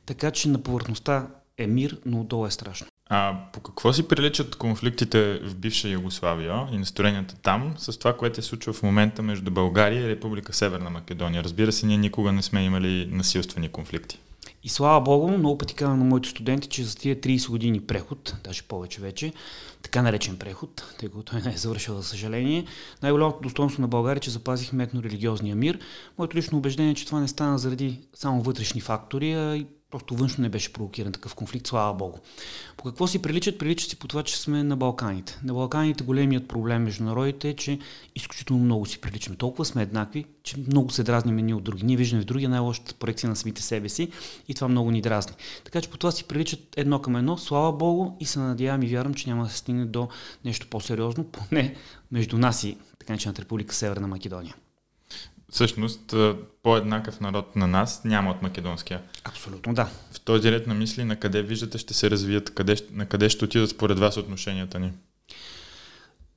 Така 0.06 0.31
че 0.31 0.50
на 0.50 0.63
повърхността 0.63 1.27
е 1.57 1.68
мир, 1.68 1.97
но 2.06 2.21
отдолу 2.21 2.45
е 2.45 2.51
страшно. 2.51 2.90
А 3.13 3.35
по 3.53 3.59
какво 3.59 3.93
си 3.93 4.07
приличат 4.07 4.55
конфликтите 4.55 5.39
в 5.43 5.55
бивша 5.55 5.89
Югославия 5.89 6.67
и 6.71 6.77
настроенията 6.77 7.35
там 7.35 7.73
с 7.77 7.99
това, 7.99 8.17
което 8.17 8.35
се 8.35 8.41
случва 8.41 8.73
в 8.73 8.83
момента 8.83 9.21
между 9.21 9.51
България 9.51 10.01
и 10.01 10.09
Република 10.09 10.53
Северна 10.53 10.89
Македония? 10.89 11.43
Разбира 11.43 11.71
се, 11.71 11.85
ние 11.85 11.97
никога 11.97 12.31
не 12.31 12.41
сме 12.41 12.63
имали 12.63 13.07
насилствени 13.11 13.69
конфликти. 13.69 14.19
И 14.63 14.69
слава 14.69 15.01
Богу, 15.01 15.27
много 15.37 15.57
пъти 15.57 15.73
казвам 15.73 15.99
на 15.99 16.05
моите 16.05 16.29
студенти, 16.29 16.67
че 16.67 16.83
за 16.83 16.95
тия 16.95 17.15
30 17.15 17.49
години 17.49 17.79
преход, 17.79 18.35
даже 18.43 18.63
повече 18.63 19.01
вече, 19.01 19.33
така 19.81 20.01
наречен 20.01 20.37
преход, 20.37 20.95
тъй 20.99 21.09
като 21.09 21.23
той 21.23 21.41
не 21.41 21.53
е 21.53 21.57
завършил, 21.57 21.95
за 21.95 22.03
съжаление, 22.03 22.65
най-голямото 23.03 23.39
достоинство 23.41 23.81
на 23.81 23.87
България 23.87 24.17
е, 24.17 24.21
че 24.21 24.31
запазихме 24.31 24.83
етно-религиозния 24.83 25.55
мир. 25.55 25.79
Моето 26.17 26.37
лично 26.37 26.57
убеждение 26.57 26.91
е, 26.91 26.95
че 26.95 27.05
това 27.05 27.19
не 27.19 27.27
стана 27.27 27.57
заради 27.57 27.99
само 28.13 28.41
вътрешни 28.41 28.81
фактори, 28.81 29.33
а 29.33 29.55
и 29.55 29.65
Просто 29.91 30.15
външно 30.15 30.42
не 30.42 30.49
беше 30.49 30.73
провокиран 30.73 31.11
такъв 31.11 31.35
конфликт, 31.35 31.68
слава 31.68 31.94
Богу. 31.94 32.18
По 32.77 32.83
какво 32.83 33.07
си 33.07 33.21
приличат? 33.21 33.57
Приличат 33.57 33.89
си 33.89 33.95
по 33.95 34.07
това, 34.07 34.23
че 34.23 34.37
сме 34.37 34.63
на 34.63 34.77
Балканите. 34.77 35.39
На 35.44 35.54
Балканите 35.54 36.04
големият 36.04 36.47
проблем 36.47 36.83
между 36.83 37.04
народите 37.04 37.49
е, 37.49 37.56
че 37.56 37.80
изключително 38.16 38.63
много 38.63 38.85
си 38.85 39.01
приличаме. 39.01 39.35
Толкова 39.35 39.66
сме 39.66 39.81
еднакви, 39.81 40.25
че 40.44 40.57
много 40.57 40.89
се 40.89 41.04
дразним 41.04 41.37
едни 41.37 41.54
от 41.54 41.63
други. 41.63 41.85
Ние 41.85 41.97
виждаме 41.97 42.23
в 42.23 42.25
другия 42.25 42.49
най-лошата 42.49 42.94
проекция 42.94 43.30
на 43.30 43.35
самите 43.35 43.61
себе 43.61 43.89
си 43.89 44.11
и 44.47 44.54
това 44.54 44.68
много 44.68 44.92
ни 44.92 45.01
дразни. 45.01 45.35
Така 45.63 45.81
че 45.81 45.89
по 45.89 45.97
това 45.97 46.11
си 46.11 46.23
приличат 46.23 46.59
едно 46.77 47.01
към 47.01 47.16
едно, 47.16 47.37
слава 47.37 47.73
Богу, 47.73 48.11
и 48.19 48.25
се 48.25 48.39
надявам 48.39 48.83
и 48.83 48.87
вярвам, 48.87 49.13
че 49.13 49.30
няма 49.30 49.44
да 49.44 49.49
се 49.49 49.57
стигне 49.57 49.85
до 49.85 50.07
нещо 50.45 50.68
по-сериозно, 50.69 51.23
поне 51.23 51.75
между 52.11 52.37
нас 52.37 52.63
и 52.63 52.77
така 52.99 53.13
начината 53.13 53.42
Република 53.42 53.75
Северна 53.75 54.07
Македония 54.07 54.56
всъщност 55.51 56.15
по-еднакъв 56.63 57.19
народ 57.19 57.55
на 57.55 57.67
нас 57.67 58.01
няма 58.03 58.31
от 58.31 58.41
македонския. 58.41 59.01
Абсолютно 59.23 59.73
да. 59.73 59.89
В 60.11 60.19
този 60.19 60.51
ред 60.51 60.67
на 60.67 60.73
мисли, 60.73 61.03
на 61.03 61.15
къде 61.15 61.41
виждате 61.41 61.77
ще 61.77 61.93
се 61.93 62.09
развият, 62.11 62.49
къде, 62.49 62.75
на 62.91 63.05
къде 63.05 63.29
ще 63.29 63.45
отидат 63.45 63.69
според 63.69 63.99
вас 63.99 64.17
отношенията 64.17 64.79
ни? 64.79 64.91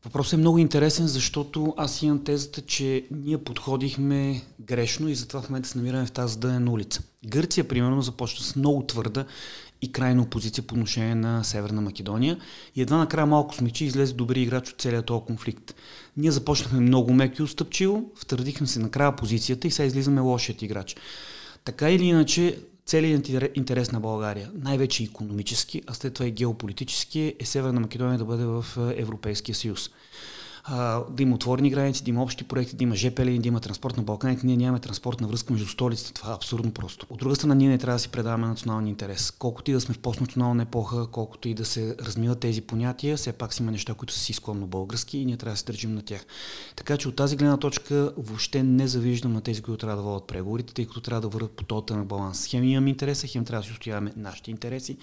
Въпросът 0.05 0.33
е 0.33 0.37
много 0.37 0.59
интересен, 0.59 1.07
защото 1.07 1.75
аз 1.77 2.03
имам 2.03 2.25
тезата, 2.25 2.61
че 2.61 3.05
ние 3.11 3.39
подходихме 3.39 4.43
грешно 4.61 5.09
и 5.09 5.15
затова 5.15 5.43
в 5.43 5.49
момента 5.49 5.69
се 5.69 5.79
намираме 5.79 6.07
в 6.07 6.13
тази 6.13 6.39
дънена 6.39 6.71
улица. 6.71 7.03
Гърция, 7.27 7.69
примерно, 7.69 8.03
започна 8.03 8.45
с 8.45 8.57
много 8.57 8.87
твърда 8.87 9.25
и 9.85 9.93
крайна 9.93 10.23
опозиция 10.23 10.65
по 10.65 10.75
отношение 10.75 11.15
на 11.15 11.45
Северна 11.45 11.81
Македония 11.81 12.39
и 12.77 12.83
едва 12.83 12.97
накрая 12.97 13.27
малко 13.27 13.55
смечи 13.55 13.85
излезе 13.85 14.15
добри 14.15 14.43
играч 14.43 14.71
от 14.71 14.81
целият 14.81 15.07
този 15.07 15.25
конфликт. 15.25 15.75
Ние 16.17 16.31
започнахме 16.31 16.81
много 16.81 17.13
меки 17.13 17.43
и 17.43 17.45
устъпчиво, 17.45 18.05
втърдихме 18.17 18.67
се 18.67 18.79
накрая 18.79 19.17
позицията 19.17 19.67
и 19.67 19.71
сега 19.71 19.87
излизаме 19.87 20.21
лошият 20.21 20.63
играч. 20.63 20.97
Така 21.65 21.91
или 21.91 22.05
иначе, 22.05 22.59
целият 22.87 23.29
интерес 23.55 23.93
на 23.93 24.01
България, 24.01 24.51
най-вече 24.55 25.05
економически, 25.05 25.83
а 25.87 25.95
след 25.95 26.15
това 26.15 26.27
и 26.27 26.31
геополитически, 26.31 27.35
е 27.41 27.45
Северна 27.45 27.81
Македония 27.81 28.19
да 28.19 28.25
бъде 28.25 28.45
в 28.45 28.65
Европейския 28.97 29.55
съюз. 29.55 29.91
Да 31.11 31.23
има 31.23 31.35
отворени 31.35 31.71
граници, 31.71 32.05
да 32.05 32.11
има 32.11 32.23
общи 32.23 32.45
проекти, 32.45 32.77
да 32.77 32.85
има 32.85 32.95
ЖП 32.95 33.25
линии, 33.25 33.39
да 33.39 33.49
има 33.49 33.61
транспорт 33.61 33.97
на 33.97 34.03
Балканите. 34.03 34.47
Ние 34.47 34.57
нямаме 34.57 34.81
транспортна 34.81 35.29
връзка 35.29 35.53
между 35.53 35.69
столиците. 35.69 36.13
Това 36.13 36.31
е 36.31 36.35
абсурдно 36.35 36.73
просто. 36.73 37.07
От 37.11 37.19
друга 37.19 37.37
страна, 37.37 37.55
ние 37.55 37.69
не 37.69 37.79
трябва 37.79 37.95
да 37.95 37.99
си 37.99 38.09
предаваме 38.09 38.47
националния 38.47 38.91
интерес. 38.91 39.31
Колкото 39.31 39.71
и 39.71 39.75
да 39.75 39.81
сме 39.81 39.95
в 39.95 39.99
постнационална 39.99 40.63
епоха, 40.63 41.07
колкото 41.07 41.49
и 41.49 41.55
да 41.55 41.65
се 41.65 41.97
размиват 42.01 42.41
тези 42.41 42.61
понятия, 42.61 43.17
все 43.17 43.33
пак 43.33 43.55
си 43.55 43.63
има 43.63 43.73
неща, 43.73 43.95
които 43.95 44.13
са 44.13 44.21
си 44.21 44.33
изконно 44.33 44.67
български 44.67 45.19
и 45.19 45.25
ние 45.25 45.37
трябва 45.37 45.55
да 45.55 45.59
се 45.59 45.65
държим 45.65 45.95
на 45.95 46.03
тях. 46.03 46.27
Така 46.77 46.97
че 46.97 47.09
от 47.09 47.17
тази 47.17 47.37
гледна 47.37 47.57
точка 47.57 48.13
въобще 48.17 48.63
не 48.63 48.89
завиждам 48.89 49.33
на 49.33 49.41
тези, 49.41 49.63
които 49.63 49.79
трябва 49.79 49.97
да 49.97 50.03
водят 50.03 50.27
преговорите, 50.27 50.75
тъй 50.75 50.87
като 50.87 51.01
трябва 51.01 51.21
да 51.21 51.29
върват 51.29 51.53
по 51.53 51.85
на 51.91 52.05
баланс. 52.05 52.47
Хем 52.47 52.65
имаме 52.65 52.91
интереса, 52.91 53.27
хем 53.27 53.45
трябва 53.45 53.63
да 53.63 53.67
си 53.67 53.73
устояваме 53.73 54.13
нашите 54.17 54.51
интереси 54.51 54.97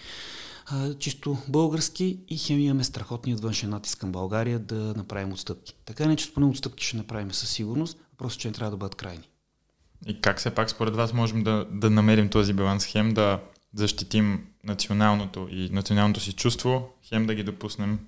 а, 0.65 0.93
чисто 0.93 1.37
български 1.47 2.19
и 2.29 2.37
хем 2.37 2.59
имаме 2.59 2.83
страхотният 2.83 3.39
външен 3.39 3.69
натиск 3.69 3.99
към 3.99 4.11
България 4.11 4.59
да 4.59 4.75
направим 4.75 5.33
отстъпки. 5.33 5.75
Така 5.85 6.07
не, 6.07 6.15
че 6.15 6.33
поне 6.33 6.45
отстъпки 6.45 6.85
ще 6.85 6.97
направим 6.97 7.31
със 7.31 7.49
сигурност, 7.49 7.97
просто 8.17 8.41
че 8.41 8.47
не 8.47 8.53
трябва 8.53 8.71
да 8.71 8.77
бъдат 8.77 8.95
крайни. 8.95 9.29
И 10.07 10.21
как 10.21 10.39
все 10.39 10.51
пак 10.51 10.69
според 10.69 10.95
вас 10.95 11.13
можем 11.13 11.43
да, 11.43 11.67
да 11.71 11.89
намерим 11.89 12.29
този 12.29 12.53
баланс? 12.53 12.85
Хем 12.85 13.13
да 13.13 13.39
защитим 13.73 14.47
националното 14.63 15.47
и 15.51 15.69
националното 15.69 16.19
си 16.19 16.33
чувство, 16.33 16.89
хем 17.03 17.25
да 17.25 17.35
ги 17.35 17.43
допуснем? 17.43 17.99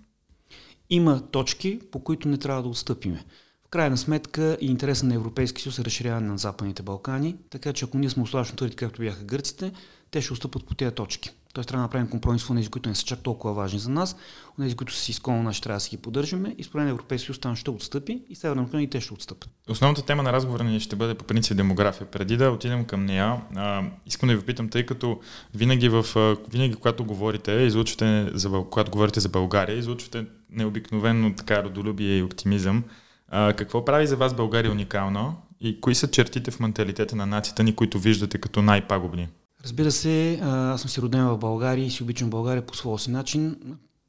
Има 0.90 1.28
точки, 1.32 1.80
по 1.92 2.04
които 2.04 2.28
не 2.28 2.38
трябва 2.38 2.64
да 2.64 2.70
отстъпиме. 2.70 3.26
В 3.66 3.70
крайна 3.70 3.98
сметка 3.98 4.58
и 4.62 4.66
интереса 4.66 5.06
на 5.06 5.16
Европейски 5.16 5.62
съюз 5.62 5.80
е 5.80 5.86
разширяване 5.86 6.28
на 6.28 6.38
Западните 6.38 6.84
Балкани, 6.84 7.36
така 7.50 7.74
че 7.74 7.86
ако 7.86 7.98
ние 7.98 8.10
сме 8.10 8.24
оставащно 8.24 8.56
твърди, 8.56 8.76
както 8.76 9.02
бяха 9.02 9.24
гърците, 9.24 9.72
те 10.12 10.22
ще 10.22 10.34
отстъпат 10.34 10.66
по 10.66 10.76
тези 10.76 10.96
точки. 10.96 11.30
Тоест 11.54 11.70
трябва 11.70 11.82
да 11.82 11.84
направим 11.84 12.08
компромис 12.08 12.44
в 12.44 12.56
тези, 12.56 12.70
които 12.70 12.90
не 12.90 12.96
са 12.96 13.04
чак 13.04 13.20
толкова 13.20 13.54
важни 13.54 13.80
за 13.80 13.90
нас, 13.90 14.16
тези, 14.60 14.76
които 14.76 14.94
са 14.94 15.00
си 15.00 15.12
изконно 15.12 15.44
наши, 15.44 15.62
трябва 15.62 15.78
да 15.78 15.80
си 15.80 15.90
ги 15.90 15.98
поддържаме 16.02 16.56
и 16.58 16.64
според 16.64 16.90
Европейския 16.90 17.26
съюз 17.26 17.40
там 17.40 17.56
ще 17.56 17.70
отстъпи 17.70 18.22
и 18.30 18.36
Северна 18.36 18.62
Македония 18.62 18.86
и 18.86 18.90
те 18.90 19.02
ще 19.02 19.14
отстъпят. 19.14 19.50
Основната 19.70 20.06
тема 20.06 20.24
на 20.24 20.34
разговора 20.34 20.64
ни 20.64 20.80
ще 20.80 20.96
бъде 20.96 21.14
по 21.14 21.26
принцип 21.26 21.58
демография. 21.58 22.12
Преди 22.12 22.38
да 22.38 22.52
отидем 22.52 22.86
към 22.86 23.06
нея, 23.06 23.42
а, 23.56 23.84
искам 24.06 24.30
да 24.30 24.36
ви 24.36 24.42
попитам, 24.42 24.70
тъй 24.70 24.86
като 24.86 25.20
винаги, 25.56 25.90
в, 25.90 26.06
винаги 26.52 26.76
когато 26.76 27.06
говорите, 27.06 27.52
излучвате 27.52 28.32
за, 28.34 28.50
когато 28.50 28.92
говорите 28.92 29.20
за 29.20 29.30
България, 29.30 29.78
излучвате 29.78 30.26
необикновено 30.50 31.34
така 31.36 31.64
родолюбие 31.64 32.18
и 32.18 32.24
оптимизъм. 32.24 32.84
А, 33.28 33.54
какво 33.54 33.86
прави 33.86 34.08
за 34.08 34.18
вас 34.18 34.34
България 34.34 34.72
уникална 34.72 35.34
и 35.62 35.82
кои 35.82 35.96
са 35.96 36.12
чертите 36.12 36.52
в 36.52 36.60
менталитета 36.60 37.16
на 37.16 37.26
нацията 37.26 37.64
ни, 37.64 37.76
които 37.76 38.00
виждате 38.00 38.38
като 38.38 38.62
най-пагубни? 38.62 39.28
Разбира 39.64 39.92
се, 39.92 40.40
аз 40.42 40.82
съм 40.82 40.90
си 40.90 41.02
роден 41.02 41.28
в 41.28 41.38
България 41.38 41.86
и 41.86 41.92
си 41.92 42.04
обичам 42.04 42.30
България 42.30 42.66
по 42.66 42.76
своя 42.76 43.00
си 43.00 43.12
начин. 43.12 43.56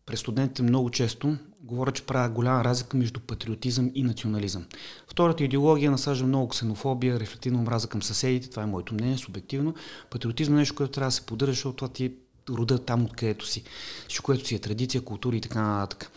През 0.06 0.20
студентите 0.20 0.62
много 0.62 0.90
често 0.90 1.36
говоря, 1.60 1.92
че 1.92 2.06
правя 2.06 2.28
голяма 2.28 2.64
разлика 2.64 2.96
между 2.96 3.20
патриотизъм 3.20 3.90
и 3.94 4.02
национализъм. 4.02 4.64
Втората 5.08 5.44
идеология 5.44 5.90
насажда 5.90 6.26
много 6.26 6.48
ксенофобия, 6.48 7.20
рефлективна 7.20 7.58
омраза 7.58 7.88
към 7.88 8.02
съседите, 8.02 8.50
това 8.50 8.62
е 8.62 8.66
моето 8.66 8.94
мнение, 8.94 9.18
субективно. 9.18 9.74
Патриотизъм 10.10 10.54
е 10.54 10.58
нещо, 10.58 10.74
което 10.74 10.92
трябва 10.92 11.08
да 11.08 11.12
се 11.12 11.26
поддържа, 11.26 11.52
защото 11.52 11.76
това 11.76 11.88
ти 11.88 12.04
е 12.04 12.12
рода 12.50 12.78
там, 12.78 13.04
откъдето 13.04 13.46
си, 13.46 13.62
всичко, 14.08 14.24
което 14.24 14.46
си 14.46 14.54
е 14.54 14.58
традиция, 14.58 15.00
култура 15.00 15.36
и 15.36 15.40
така 15.40 15.62
нататък 15.62 16.10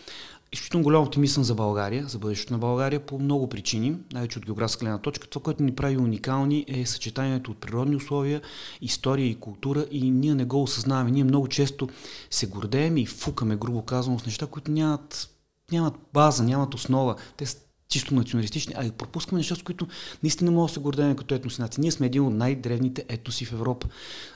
изключително 0.51 0.83
голям 0.83 1.03
оптимист 1.03 1.43
за 1.43 1.55
България, 1.55 2.05
за 2.07 2.19
бъдещето 2.19 2.53
на 2.53 2.59
България 2.59 2.99
по 2.99 3.19
много 3.19 3.49
причини, 3.49 3.97
най-вече 4.13 4.39
от 4.39 4.45
географска 4.45 4.85
гледна 4.85 4.97
точка. 4.97 5.27
Това, 5.27 5.43
което 5.43 5.63
ни 5.63 5.75
прави 5.75 5.97
уникални 5.97 6.65
е 6.67 6.85
съчетанието 6.85 7.51
от 7.51 7.57
природни 7.57 7.95
условия, 7.95 8.41
история 8.81 9.27
и 9.27 9.39
култура 9.39 9.85
и 9.91 10.11
ние 10.11 10.35
не 10.35 10.45
го 10.45 10.63
осъзнаваме. 10.63 11.11
Ние 11.11 11.23
много 11.23 11.47
често 11.47 11.89
се 12.29 12.47
гордеем 12.47 12.97
и 12.97 13.05
фукаме, 13.05 13.55
грубо 13.55 13.81
казано, 13.81 14.19
с 14.19 14.25
неща, 14.25 14.47
които 14.47 14.71
нямат, 14.71 15.29
нямат 15.71 15.93
база, 16.13 16.43
нямат 16.43 16.73
основа. 16.73 17.15
Те 17.37 17.45
чисто 17.89 18.15
националистични, 18.15 18.73
а 18.77 18.85
и 18.85 18.91
пропускаме 18.91 19.39
неща, 19.39 19.55
с 19.55 19.61
които 19.61 19.87
наистина 20.23 20.51
мога 20.51 20.67
да 20.67 20.73
се 20.73 20.79
гордеем 20.79 21.15
като 21.15 21.35
етноси 21.35 21.61
нации. 21.61 21.81
Ние 21.81 21.91
сме 21.91 22.05
един 22.05 22.25
от 22.25 22.33
най-древните 22.33 23.05
етноси 23.09 23.45
в 23.45 23.53
Европа. 23.53 23.87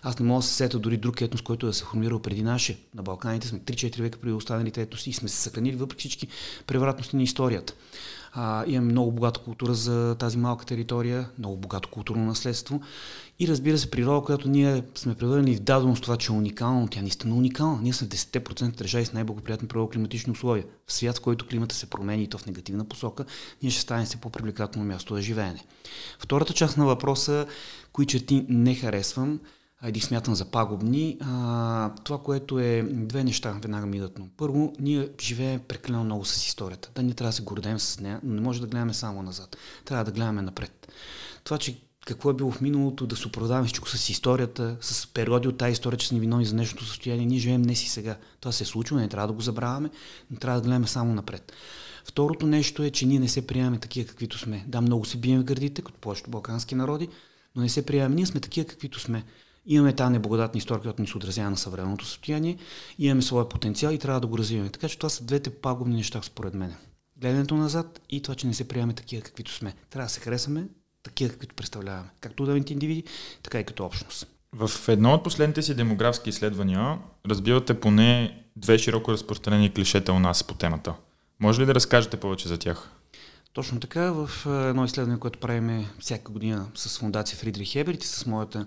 Аз 0.01 0.20
не 0.20 0.25
мога 0.25 0.39
да 0.39 0.48
се 0.48 0.53
сета 0.53 0.79
дори 0.79 0.98
друг 0.98 1.22
етнос, 1.22 1.41
който 1.41 1.65
да 1.65 1.74
се 1.74 1.84
формирал 1.84 2.20
преди 2.20 2.43
наше. 2.43 2.79
На 2.96 3.03
Балканите 3.03 3.48
сме 3.48 3.60
3-4 3.60 4.01
века 4.01 4.20
преди 4.20 4.34
останалите 4.34 4.81
етноси 4.81 5.10
и 5.10 5.13
сме 5.13 5.29
се 5.29 5.38
съхранили 5.38 5.75
въпреки 5.75 6.00
всички 6.00 6.27
превратности 6.67 7.15
на 7.15 7.24
историята. 7.24 7.74
А, 8.32 8.64
имаме 8.68 8.92
много 8.92 9.12
богата 9.12 9.40
култура 9.40 9.74
за 9.74 10.16
тази 10.20 10.38
малка 10.38 10.66
територия, 10.66 11.30
много 11.40 11.58
богато 11.58 11.90
културно 11.90 12.26
наследство 12.26 12.82
и 13.42 13.48
разбира 13.48 13.78
се, 13.78 13.92
природа, 13.92 14.26
която 14.26 14.50
ние 14.50 14.84
сме 14.96 15.16
превърнали 15.16 15.56
в 15.56 15.60
даденост 15.60 16.04
това, 16.04 16.18
че 16.18 16.32
е 16.32 16.36
уникална, 16.36 16.88
тя 16.88 17.02
наистина 17.02 17.36
е 17.36 17.38
уникална. 17.38 17.82
Ние 17.82 17.94
сме 17.94 18.08
10% 18.08 18.78
държави 18.78 19.06
с 19.06 19.14
най-благоприятни 19.14 19.68
природно-климатични 19.68 20.32
условия. 20.32 20.66
В 20.88 20.94
свят, 20.94 21.18
в 21.18 21.22
който 21.22 21.48
климата 21.48 21.76
се 21.76 21.90
промени 21.90 22.24
и 22.24 22.28
то 22.28 22.38
в 22.38 22.46
негативна 22.46 22.86
посока, 22.86 23.26
ние 23.62 23.72
ще 23.72 23.82
станем 23.82 24.06
се 24.06 24.18
по-привлекателно 24.18 24.88
място 24.88 25.16
за 25.16 25.22
живеене. 25.22 25.64
Втората 26.20 26.54
част 26.54 26.78
на 26.78 26.86
въпроса, 26.86 27.46
кои 27.94 28.06
черти 28.06 28.46
не 28.50 28.76
харесвам, 28.76 29.40
а 29.82 29.92
ги 29.92 30.00
смятам 30.00 30.36
за 30.36 30.46
пагубни. 30.46 31.18
А, 31.22 31.94
това, 32.04 32.18
което 32.18 32.60
е 32.60 32.88
две 32.92 33.24
неща, 33.24 33.52
веднага 33.62 33.86
ми 33.86 33.98
идват. 33.98 34.20
Първо, 34.38 34.74
ние 34.80 35.10
живеем 35.22 35.62
прекалено 35.68 36.04
много 36.04 36.26
с 36.26 36.48
историята. 36.48 36.90
Да, 36.96 37.04
ние 37.04 37.14
трябва 37.14 37.30
да 37.30 37.36
се 37.36 37.44
гордеем 37.44 37.80
с 37.80 38.00
нея, 38.00 38.20
но 38.24 38.34
не 38.34 38.42
може 38.42 38.62
да 38.62 38.68
гледаме 38.68 38.94
само 38.94 39.24
назад. 39.24 39.58
Трябва 39.86 40.06
да 40.06 40.12
гледаме 40.12 40.42
напред. 40.42 40.94
Това, 41.44 41.58
че 41.58 41.82
какво 42.06 42.30
е 42.30 42.34
било 42.34 42.52
в 42.52 42.62
миналото, 42.62 43.08
да 43.08 43.16
се 43.16 43.28
оправдаваме 43.28 43.68
всичко 43.68 43.90
с 43.90 44.10
историята, 44.10 44.78
с 44.82 45.08
периоди 45.08 45.48
от 45.48 45.58
тази 45.58 45.72
история, 45.72 45.98
че 45.98 46.14
ни 46.14 46.20
виновни 46.20 46.46
за 46.46 46.54
днешното 46.54 46.86
състояние. 46.86 47.26
Ние 47.26 47.40
живеем 47.40 47.62
днес 47.62 47.84
и 47.84 47.90
сега. 47.90 48.18
Това 48.40 48.52
се 48.52 48.64
е 48.64 48.68
случило, 48.68 49.00
не 49.00 49.10
трябва 49.10 49.28
да 49.28 49.34
го 49.34 49.42
забравяме, 49.42 49.90
но 50.32 50.38
трябва 50.38 50.62
да 50.62 50.66
гледаме 50.66 50.88
само 50.88 51.14
напред. 51.14 51.54
Второто 52.06 52.48
нещо 52.48 52.84
е, 52.84 52.90
че 52.90 53.06
ние 53.06 53.20
не 53.20 53.28
се 53.28 53.48
приемаме 53.48 53.78
такива 53.78 54.10
каквито 54.10 54.38
сме. 54.38 54.66
Да, 54.68 54.82
много 54.82 55.06
се 55.06 55.18
бием 55.18 55.42
в 55.42 55.44
гърдите, 55.44 55.82
като 55.82 56.00
повечето 56.00 56.30
балкански 56.30 56.76
народи, 56.76 57.10
но 57.56 57.62
не 57.62 57.70
се 57.70 57.86
приемаме. 57.86 58.16
Ние 58.16 58.26
сме 58.26 58.40
такива 58.40 58.68
каквито 58.68 59.00
сме. 59.00 59.24
Имаме 59.65 59.94
тази 59.94 60.12
неблагодатна 60.12 60.58
история, 60.58 60.82
която 60.82 61.01
ни 61.01 61.08
се 61.08 61.18
отразява 61.18 61.50
на 61.50 61.58
съвременното 61.58 62.06
състояние, 62.06 62.58
имаме 63.00 63.22
своя 63.22 63.50
потенциал 63.50 63.91
и 63.91 64.00
трябва 64.00 64.22
да 64.22 64.27
го 64.27 64.38
развиваме. 64.38 64.70
Така 64.70 64.88
че 64.88 64.98
това 64.98 65.10
са 65.10 65.24
двете 65.24 65.50
пагубни 65.50 65.96
неща, 65.96 66.22
според 66.24 66.53
мен. 66.53 66.75
Гледането 67.18 67.56
назад 67.56 68.01
и 68.10 68.22
това, 68.22 68.36
че 68.36 68.48
не 68.48 68.53
се 68.53 68.68
приемаме 68.68 68.94
такива, 68.94 69.22
каквито 69.22 69.51
сме. 69.51 69.74
Трябва 69.89 70.06
да 70.06 70.13
се 70.13 70.20
харесаме 70.20 70.68
такива, 71.03 71.32
каквито 71.32 71.56
представляваме. 71.56 72.10
Както 72.20 72.44
отделните 72.44 72.74
индивиди, 72.74 73.03
така 73.44 73.60
и 73.60 73.63
като 73.63 73.86
общност. 73.86 74.27
В 74.53 74.72
едно 74.88 75.13
от 75.13 75.24
последните 75.24 75.62
си 75.62 75.75
демографски 75.75 76.30
изследвания 76.30 76.98
разбивате 77.25 77.80
поне 77.80 78.44
две 78.56 78.77
широко 78.77 79.12
разпространени 79.12 79.74
клишета 79.74 80.13
у 80.13 80.20
нас 80.20 80.44
по 80.44 80.53
темата. 80.53 80.94
Може 81.39 81.62
ли 81.62 81.65
да 81.65 81.75
разкажете 81.75 82.18
повече 82.18 82.48
за 82.48 82.58
тях? 82.58 82.91
Точно 83.53 83.80
така, 83.80 84.12
в 84.12 84.30
едно 84.70 84.86
изследване, 84.86 85.20
което 85.20 85.39
правиме 85.39 85.89
всяка 86.00 86.32
година 86.32 86.68
с 86.75 87.00
фундация 87.00 87.38
Фридрих 87.38 87.70
Хеберт 87.70 88.03
и 88.03 88.08
с 88.08 88.25
моята 88.25 88.65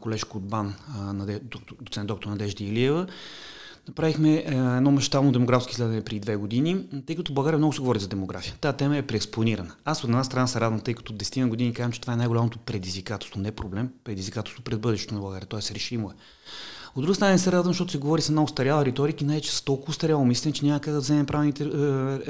колежка 0.00 0.38
от 0.38 0.48
БАН, 0.48 0.74
доцент 1.82 2.06
доктор 2.06 2.30
Надежда 2.30 2.64
Илиева, 2.64 3.06
Направихме 3.88 4.34
е, 4.34 4.42
едно 4.46 4.90
мащабно 4.90 5.32
демографско 5.32 5.70
изследване 5.70 6.04
преди 6.04 6.20
две 6.20 6.36
години, 6.36 6.84
тъй 7.06 7.16
като 7.16 7.32
България 7.32 7.58
много 7.58 7.72
се 7.72 7.80
говори 7.80 7.98
за 7.98 8.08
демография. 8.08 8.54
Тази 8.60 8.76
тема 8.76 8.96
е 8.96 9.02
преекспонирана. 9.02 9.74
Аз 9.84 10.04
от 10.04 10.08
една 10.08 10.24
страна 10.24 10.46
се 10.46 10.60
радвам, 10.60 10.80
тъй 10.80 10.94
като 10.94 11.12
10 11.12 11.40
на 11.40 11.48
години 11.48 11.72
казвам, 11.72 11.92
че 11.92 12.00
това 12.00 12.12
е 12.12 12.16
най-голямото 12.16 12.58
предизвикателство, 12.58 13.40
не 13.40 13.52
проблем, 13.52 13.90
предизвикателство 14.04 14.62
пред 14.62 14.80
бъдещето 14.80 15.14
на 15.14 15.20
България. 15.20 15.48
Тоест 15.48 15.70
решимо 15.70 16.10
е. 16.10 16.14
От 16.96 17.02
друга 17.02 17.14
страна 17.14 17.32
не 17.32 17.38
се 17.38 17.52
радвам, 17.52 17.72
защото 17.72 17.92
се 17.92 17.98
говори 17.98 18.22
с 18.22 18.30
много 18.30 18.48
старяла 18.48 18.84
риторика 18.84 19.24
и 19.24 19.26
най-че 19.26 19.56
с 19.56 19.62
толкова 19.62 19.92
старяло 19.92 20.24
мислене, 20.24 20.52
че 20.52 20.64
няма 20.64 20.80
как 20.80 20.94
да 20.94 21.00
вземем 21.00 21.26
правилните 21.26 21.64
е, 21.64 21.68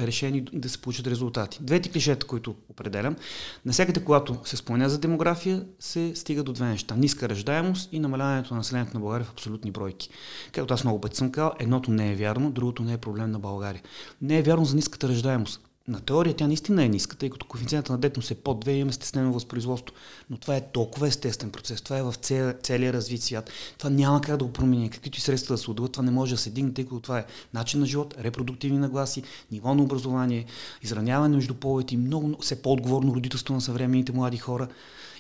решения 0.07 0.45
да 0.53 0.69
се 0.69 0.79
получат 0.79 1.07
резултати. 1.07 1.59
Двете 1.61 1.89
клишета, 1.89 2.27
които 2.27 2.55
определям, 2.69 3.17
навсякъде, 3.65 4.05
когато 4.05 4.37
се 4.45 4.57
спомня 4.57 4.89
за 4.89 4.99
демография, 4.99 5.65
се 5.81 6.13
стига 6.15 6.43
до 6.43 6.53
две 6.53 6.67
неща. 6.67 6.97
Ниска 6.97 7.29
ръждаемост 7.29 7.93
и 7.93 8.01
намаляването 8.01 8.55
на 8.55 8.59
населението 8.59 8.95
на 8.95 9.01
България 9.01 9.27
в 9.27 9.31
абсолютни 9.31 9.71
бройки. 9.71 10.09
Както 10.53 10.75
аз 10.75 10.85
много 10.85 11.01
пъти 11.01 11.17
съм 11.17 11.33
казал, 11.33 11.53
едното 11.59 11.91
не 11.91 12.13
е 12.13 12.15
вярно, 12.15 12.51
другото 12.51 12.83
не 12.83 12.93
е 12.93 12.99
проблем 12.99 13.31
на 13.31 13.39
България. 13.39 13.83
Не 14.23 14.39
е 14.39 14.43
вярно 14.43 14.65
за 14.65 14.77
ниската 14.77 15.09
ръждаемост. 15.09 15.66
На 15.89 16.01
теория 16.01 16.35
тя 16.35 16.47
наистина 16.47 16.85
е 16.85 16.89
ниска, 16.89 17.17
тъй 17.17 17.31
като 17.31 17.47
коефициента 17.47 17.93
на 17.93 17.99
детност 17.99 18.31
е 18.31 18.35
под 18.35 18.65
2 18.65 18.71
и 18.71 18.77
имаме 18.77 18.93
стеснено 18.93 19.33
възпроизводство. 19.33 19.97
Но 20.31 20.37
това 20.37 20.57
е 20.57 20.71
толкова 20.73 21.09
естествен 21.09 21.51
процес, 21.51 21.83
това 21.83 21.99
е 21.99 22.03
в 22.03 22.15
цел, 22.15 22.55
целия 22.63 22.93
развит 22.93 23.23
свят. 23.23 23.51
Това 23.79 23.91
няма 23.91 24.21
как 24.21 24.37
да 24.37 24.45
го 24.45 24.53
промени. 24.53 24.91
Каквито 24.91 25.19
и 25.19 25.21
средства 25.21 25.55
да 25.55 25.59
се 25.59 25.71
отдават, 25.71 25.93
това 25.93 26.05
не 26.05 26.11
може 26.11 26.35
да 26.35 26.41
се 26.41 26.51
дигне, 26.51 26.73
тъй 26.73 26.85
като 26.85 27.01
това 27.01 27.19
е 27.19 27.27
начин 27.55 27.81
на 27.81 27.87
живот, 27.87 28.15
репродуктивни 28.19 28.79
нагласи, 28.79 29.23
ниво 29.53 29.75
на 29.75 29.83
образование, 29.83 30.47
изравняване 30.83 31.37
между 31.37 31.55
половете 31.55 31.95
и 31.95 31.99
много, 31.99 32.37
все 32.41 32.63
по-отговорно 32.63 33.15
родителство 33.15 33.55
на 33.55 33.61
съвременните 33.61 34.13
млади 34.13 34.37
хора. 34.37 34.69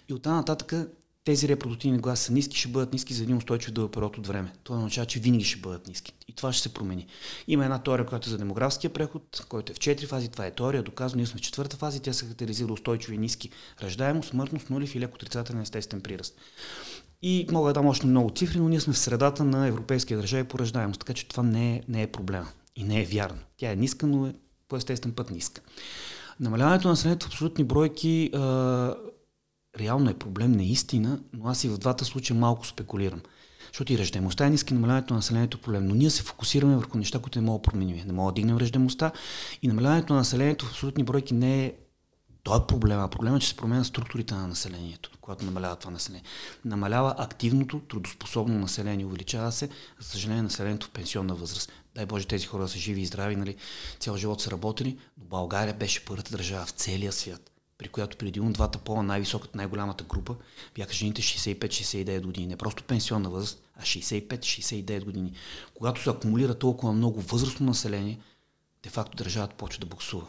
И 0.08 0.14
оттам 0.14 0.36
нататък 0.36 0.74
тези 1.26 1.48
репродуктивни 1.48 1.98
гласи 1.98 2.24
са 2.24 2.32
ниски, 2.32 2.58
ще 2.58 2.68
бъдат 2.68 2.92
ниски 2.92 3.14
за 3.14 3.22
един 3.22 3.36
устойчив 3.36 3.72
дълъг 3.72 3.92
период 3.92 4.18
от 4.18 4.26
време. 4.26 4.52
Това 4.64 4.78
означава, 4.78 5.06
че 5.06 5.20
винаги 5.20 5.44
ще 5.44 5.60
бъдат 5.60 5.88
ниски. 5.88 6.12
И 6.28 6.32
това 6.32 6.52
ще 6.52 6.62
се 6.62 6.74
промени. 6.74 7.06
Има 7.48 7.64
една 7.64 7.78
теория, 7.78 8.06
която 8.06 8.28
е 8.28 8.30
за 8.30 8.38
демографския 8.38 8.92
преход, 8.92 9.46
който 9.48 9.72
е 9.72 9.74
в 9.74 9.78
четири 9.78 10.06
фази. 10.06 10.28
Това 10.28 10.46
е 10.46 10.50
теория, 10.50 10.82
доказано. 10.82 11.18
Ние 11.18 11.26
сме 11.26 11.38
в 11.38 11.42
четвърта 11.42 11.76
фаза. 11.76 12.00
Тя 12.00 12.12
се 12.12 12.24
характеризира 12.24 12.72
устойчиви 12.72 13.18
ниски 13.18 13.50
ръждаемост, 13.82 14.28
смъртност, 14.28 14.70
нулев 14.70 14.94
и 14.94 15.00
леко 15.00 15.14
отрицателен 15.14 15.60
естествен 15.60 16.00
прираст. 16.00 16.34
И 17.22 17.46
мога 17.50 17.68
да 17.68 17.72
дам 17.72 17.86
още 17.86 18.06
много 18.06 18.30
цифри, 18.30 18.58
но 18.58 18.68
ние 18.68 18.80
сме 18.80 18.92
в 18.92 18.98
средата 18.98 19.44
на 19.44 19.66
европейския 19.66 20.16
държави 20.16 20.44
по 20.44 20.58
ръждаемост, 20.58 21.00
така 21.00 21.14
че 21.14 21.28
това 21.28 21.42
не 21.42 21.74
е, 21.74 21.82
не 21.88 22.02
е 22.02 22.06
проблема. 22.06 22.48
И 22.76 22.84
не 22.84 23.02
е 23.02 23.04
вярно. 23.04 23.38
Тя 23.56 23.72
е 23.72 23.76
ниска, 23.76 24.06
но 24.06 24.26
е 24.26 24.34
по 24.68 24.76
естествен 24.76 25.12
път 25.12 25.30
ниска. 25.30 25.60
Намаляването 26.40 26.88
на 26.88 26.92
населението 26.92 27.26
в 27.26 27.28
абсолютни 27.28 27.64
бройки 27.64 28.30
а, 28.34 28.38
реално 29.78 30.10
е 30.10 30.18
проблем, 30.18 30.52
наистина, 30.52 31.20
но 31.32 31.48
аз 31.48 31.64
и 31.64 31.68
в 31.68 31.78
двата 31.78 32.04
случая 32.04 32.38
малко 32.38 32.66
спекулирам. 32.66 33.20
Защото 33.66 33.92
и 33.92 33.98
ръждемостта 33.98 34.46
е 34.46 34.50
ниска, 34.50 34.74
намаляването 34.74 35.14
на 35.14 35.18
населението 35.18 35.58
е 35.58 35.60
проблем. 35.60 35.86
Но 35.86 35.94
ние 35.94 36.10
се 36.10 36.22
фокусираме 36.22 36.76
върху 36.76 36.98
неща, 36.98 37.18
които 37.18 37.38
не 37.40 37.46
могат 37.46 37.62
да 37.62 37.70
променим. 37.70 38.06
Не 38.06 38.12
мога 38.12 38.32
да 38.32 38.34
дигнем 38.34 38.56
ръждемостта 38.56 39.12
и 39.62 39.68
намаляването 39.68 40.12
на 40.12 40.18
населението 40.18 40.66
в 40.66 40.70
абсолютни 40.70 41.04
бройки 41.04 41.34
не 41.34 41.64
е 41.64 41.74
той 42.46 42.58
е 42.58 42.66
проблема. 42.68 43.08
Проблема 43.08 43.36
е, 43.36 43.40
че 43.40 43.48
се 43.48 43.56
променя 43.56 43.84
структурите 43.84 44.34
на 44.34 44.48
населението, 44.48 45.10
когато 45.20 45.44
намалява 45.44 45.76
това 45.76 45.90
население. 45.90 46.24
Намалява 46.64 47.14
активното, 47.18 47.80
трудоспособно 47.80 48.58
население, 48.58 49.06
увеличава 49.06 49.52
се, 49.52 49.68
за 50.00 50.08
съжаление, 50.08 50.42
населението 50.42 50.86
в 50.86 50.90
пенсионна 50.90 51.34
възраст. 51.34 51.72
Дай 51.94 52.06
Боже, 52.06 52.26
тези 52.26 52.46
хора 52.46 52.68
са 52.68 52.78
живи 52.78 53.00
и 53.00 53.06
здрави, 53.06 53.36
нали? 53.36 53.56
цял 54.00 54.16
живот 54.16 54.40
са 54.40 54.50
работили, 54.50 54.98
но 55.18 55.24
България 55.24 55.74
беше 55.74 56.04
първата 56.04 56.30
държава 56.30 56.66
в 56.66 56.70
целия 56.70 57.12
свят, 57.12 57.50
при 57.78 57.88
която 57.88 58.16
преди 58.16 58.40
от 58.40 58.52
двата 58.52 58.78
пола 58.78 59.02
най-високата, 59.02 59.56
най-голямата 59.56 60.04
група 60.04 60.36
бяха 60.74 60.92
жените 60.92 61.22
65-69 61.22 62.20
години. 62.20 62.46
Не 62.46 62.56
просто 62.56 62.84
пенсионна 62.84 63.30
възраст, 63.30 63.62
а 63.76 63.82
65-69 63.82 65.04
години. 65.04 65.32
Когато 65.74 66.02
се 66.02 66.10
акумулира 66.10 66.54
толкова 66.54 66.92
много 66.92 67.20
възрастно 67.20 67.66
население, 67.66 68.18
де-факто 68.82 69.16
държавата 69.16 69.56
почва 69.56 69.80
да 69.80 69.86
буксува. 69.86 70.26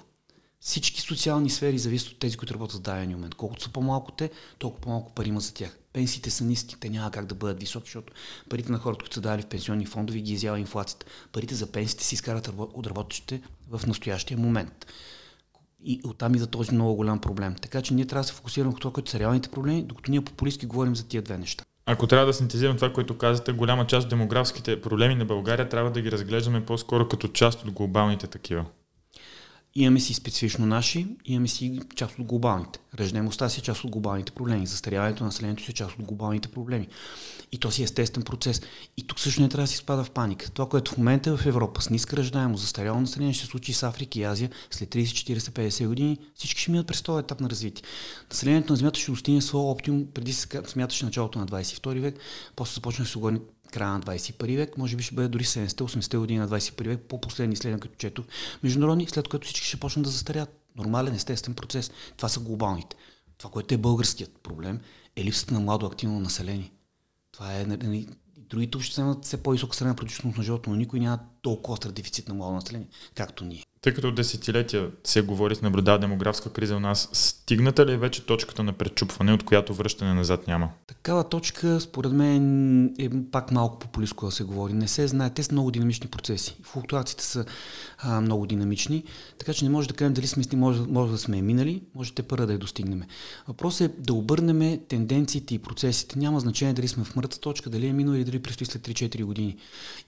Всички 0.59 1.01
социални 1.01 1.49
сфери 1.49 1.77
зависят 1.77 2.09
от 2.09 2.19
тези, 2.19 2.37
които 2.37 2.53
работят 2.53 2.79
в 2.79 2.81
даден 2.81 3.11
момент. 3.11 3.35
Колкото 3.35 3.63
са 3.63 3.69
по-малко 3.69 4.11
те, 4.11 4.31
толкова 4.59 4.81
по-малко 4.81 5.13
пари 5.13 5.29
има 5.29 5.39
за 5.39 5.53
тях. 5.53 5.77
Пенсиите 5.93 6.29
са 6.29 6.43
ниски, 6.43 6.79
те 6.79 6.89
няма 6.89 7.11
как 7.11 7.25
да 7.25 7.35
бъдат 7.35 7.59
високи, 7.59 7.85
защото 7.85 8.13
парите 8.49 8.71
на 8.71 8.77
хората, 8.77 8.99
които 8.99 9.13
са 9.13 9.21
дали 9.21 9.41
в 9.41 9.47
пенсионни 9.47 9.85
фондове, 9.85 10.19
ги 10.19 10.33
изява 10.33 10.59
инфлацията. 10.59 11.05
Парите 11.31 11.55
за 11.55 11.71
пенсиите 11.71 12.03
си 12.03 12.15
изкарат 12.15 12.47
от 12.57 12.87
работещите 12.87 13.41
в 13.69 13.87
настоящия 13.87 14.37
момент. 14.37 14.85
И 15.83 16.01
оттам 16.05 16.35
идва 16.35 16.47
този 16.47 16.73
много 16.73 16.95
голям 16.95 17.19
проблем. 17.19 17.55
Така 17.61 17.81
че 17.81 17.93
ние 17.93 18.05
трябва 18.05 18.23
да 18.23 18.27
се 18.27 18.33
фокусираме 18.33 18.69
върху 18.69 18.79
това, 18.79 18.93
което 18.93 19.11
са 19.11 19.19
реалните 19.19 19.49
проблеми, 19.49 19.83
докато 19.83 20.11
ние 20.11 20.21
популистски 20.21 20.65
говорим 20.65 20.95
за 20.95 21.07
тия 21.07 21.21
две 21.21 21.37
неща. 21.37 21.63
Ако 21.85 22.07
трябва 22.07 22.25
да 22.25 22.33
синтезирам 22.33 22.75
това, 22.75 22.93
което 22.93 23.17
казвате, 23.17 23.51
голяма 23.51 23.87
част 23.87 24.03
от 24.05 24.09
демографските 24.09 24.81
проблеми 24.81 25.15
на 25.15 25.25
България 25.25 25.69
трябва 25.69 25.91
да 25.91 26.01
ги 26.01 26.11
разглеждаме 26.11 26.65
по-скоро 26.65 27.07
като 27.07 27.27
част 27.27 27.63
от 27.63 27.71
глобалните 27.71 28.27
такива. 28.27 28.65
Имаме 29.79 29.99
си 29.99 30.13
специфично 30.13 30.65
наши, 30.65 31.07
имаме 31.25 31.47
си 31.47 31.79
част 31.95 32.19
от 32.19 32.25
глобалните. 32.25 32.79
Ръждаемостта 32.99 33.49
си 33.49 33.59
е 33.59 33.63
част 33.63 33.83
от 33.83 33.91
глобалните 33.91 34.31
проблеми. 34.31 34.67
Застаряването 34.67 35.23
на 35.23 35.27
населението 35.27 35.63
си 35.63 35.71
е 35.71 35.73
част 35.73 35.99
от 35.99 36.05
глобалните 36.05 36.47
проблеми. 36.47 36.87
И 37.51 37.57
то 37.57 37.71
си 37.71 37.81
е 37.81 37.83
естествен 37.83 38.23
процес. 38.23 38.61
И 38.97 39.07
тук 39.07 39.19
също 39.19 39.41
не 39.41 39.49
трябва 39.49 39.63
да 39.63 39.67
си 39.67 39.77
спада 39.77 40.03
в 40.03 40.11
паника. 40.11 40.51
Това, 40.51 40.69
което 40.69 40.91
в 40.91 40.97
момента 40.97 41.29
е 41.29 41.37
в 41.37 41.45
Европа 41.45 41.81
с 41.81 41.89
ниска 41.89 42.17
ръждаемост, 42.17 42.61
застаряло 42.61 43.01
население, 43.01 43.33
ще 43.33 43.45
се 43.45 43.49
случи 43.51 43.73
с 43.73 43.83
Африка 43.83 44.19
и 44.19 44.23
Азия 44.23 44.49
след 44.71 44.89
30, 44.89 45.03
40, 45.03 45.37
50 45.37 45.87
години. 45.87 46.17
Всички 46.35 46.61
ще 46.61 46.71
минат 46.71 46.87
през 46.87 47.01
този 47.01 47.19
етап 47.19 47.39
на 47.39 47.49
развитие. 47.49 47.83
Населението 48.29 48.73
на 48.73 48.77
Земята 48.77 48.99
ще 48.99 49.11
достигне 49.11 49.41
своя 49.41 49.65
оптимум, 49.65 50.05
преди 50.13 50.33
смяташе 50.67 51.05
началото 51.05 51.39
на 51.39 51.45
22 51.45 51.99
век, 51.99 52.19
после 52.55 52.73
започна 52.73 53.03
да 53.03 53.09
се 53.09 53.17
края 53.71 53.91
на 53.91 54.01
21 54.01 54.57
век, 54.57 54.77
може 54.77 54.95
би 54.95 55.03
ще 55.03 55.15
бъде 55.15 55.27
дори 55.27 55.43
70-80 55.43 56.17
години 56.17 56.39
на 56.39 56.49
21 56.49 56.87
век, 56.87 57.01
по 57.01 57.21
последни 57.21 57.53
изследвания, 57.53 57.79
като 57.79 57.95
чето 57.97 58.23
международни, 58.63 59.07
след 59.07 59.27
което 59.27 59.45
всички 59.45 59.67
ще 59.67 59.77
почнат 59.77 60.03
да 60.03 60.09
застарят. 60.09 60.63
Нормален, 60.75 61.13
естествен 61.13 61.55
процес. 61.55 61.91
Това 62.17 62.29
са 62.29 62.39
глобалните. 62.39 62.95
Това, 63.37 63.51
което 63.51 63.73
е 63.73 63.77
българският 63.77 64.31
проблем, 64.43 64.79
е 65.15 65.23
липсата 65.23 65.53
на 65.53 65.59
младо 65.59 65.85
активно 65.85 66.19
население. 66.19 66.71
Това 67.31 67.59
е 67.59 67.65
нали, 67.65 68.07
другите 68.37 68.77
общества 68.77 69.01
имат 69.01 69.25
все 69.25 69.43
по-висока 69.43 69.75
средна 69.75 69.95
продължителност 69.95 70.37
на 70.37 70.43
живота, 70.43 70.69
но 70.69 70.75
никой 70.75 70.99
няма 70.99 71.19
толкова 71.41 71.73
остър 71.73 71.91
дефицит 71.91 72.27
на 72.27 72.33
младо 72.33 72.55
население, 72.55 72.87
както 73.15 73.45
ние. 73.45 73.63
Тъй 73.87 73.93
като 73.93 74.11
десетилетия 74.11 74.89
се 75.03 75.21
говори, 75.21 75.55
с 75.55 75.61
наблюдава 75.61 75.99
демографска 75.99 76.49
криза 76.49 76.75
у 76.75 76.79
нас, 76.79 77.09
стигната 77.13 77.85
ли 77.85 77.91
е 77.91 77.97
вече 77.97 78.25
точката 78.25 78.63
на 78.63 78.73
пречупване, 78.73 79.33
от 79.33 79.43
която 79.43 79.73
връщане 79.73 80.13
назад 80.13 80.47
няма? 80.47 80.69
Такава 80.87 81.29
точка, 81.29 81.79
според 81.81 82.11
мен, 82.11 82.85
е 82.99 83.09
пак 83.31 83.51
малко 83.51 83.79
популистко 83.79 84.25
да 84.25 84.31
се 84.31 84.43
говори. 84.43 84.73
Не 84.73 84.87
се 84.87 85.07
знае, 85.07 85.29
те 85.29 85.43
са 85.43 85.53
много 85.53 85.71
динамични 85.71 86.07
процеси. 86.07 86.57
Флуктуациите 86.63 87.23
са 87.23 87.45
а, 87.97 88.21
много 88.21 88.45
динамични, 88.45 89.03
така 89.37 89.53
че 89.53 89.65
не 89.65 89.69
може 89.69 89.87
да 89.87 89.93
кажем 89.93 90.13
дали 90.13 90.27
сме, 90.27 90.43
може, 90.53 90.81
може 90.81 91.11
да 91.11 91.17
сме 91.17 91.41
минали, 91.41 91.81
може 91.95 92.13
те 92.13 92.23
първа 92.23 92.47
да 92.47 92.53
я 92.53 92.59
достигнем. 92.59 93.03
Въпросът 93.47 93.91
е 93.91 94.01
да 94.01 94.13
обърнем 94.13 94.79
тенденциите 94.87 95.55
и 95.55 95.59
процесите. 95.59 96.19
Няма 96.19 96.39
значение 96.39 96.73
дали 96.73 96.87
сме 96.87 97.03
в 97.03 97.15
мъртва 97.15 97.39
точка, 97.39 97.69
дали 97.69 97.87
е 97.87 97.93
минало 97.93 98.15
или 98.15 98.25
дали 98.25 98.39
предстои 98.39 98.67
след 98.67 98.87
3-4 98.87 99.23
години. 99.23 99.57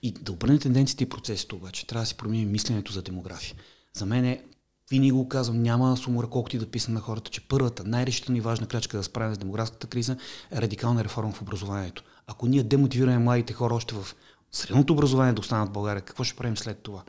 И 0.04 0.12
да 0.12 0.32
обърнем 0.32 0.60
тенденциите 0.60 1.04
и 1.04 1.10
процесите 1.10 1.56
обаче. 1.56 1.88
Трябва 1.88 2.04
да 2.04 2.08
си 2.08 2.18
променим 2.18 2.52
мисленето 2.52 2.92
за 2.92 3.02
демография. 3.02 3.56
За 3.98 4.06
мен 4.06 4.26
е, 4.26 4.44
винаги 4.92 5.12
го 5.12 5.30
казвам, 5.30 5.62
няма 5.62 5.98
сумора 5.98 6.28
колкото 6.28 6.56
и 6.56 6.60
да 6.60 6.72
писам 6.72 6.94
на 6.94 7.00
хората, 7.00 7.32
че 7.32 7.48
първата, 7.48 7.84
най-решителна 7.84 8.38
и 8.38 8.42
важна 8.42 8.68
крачка 8.68 8.98
да 8.98 9.04
справим 9.04 9.36
с 9.36 9.38
демографската 9.38 9.88
криза 9.88 10.18
е 10.52 10.62
радикална 10.62 11.04
реформа 11.04 11.32
в 11.32 11.42
образованието. 11.42 12.04
Ако 12.28 12.48
ние 12.48 12.64
демотивираме 12.64 13.18
младите 13.18 13.54
хора 13.54 13.76
още 13.76 13.96
в 13.96 14.16
средното 14.52 14.94
образование 14.94 15.34
да 15.34 15.42
останат 15.42 15.70
в 15.70 15.74
България, 15.74 16.02
какво 16.02 16.24
ще 16.24 16.36
правим 16.38 16.58
след 16.58 16.78
това? 16.78 17.04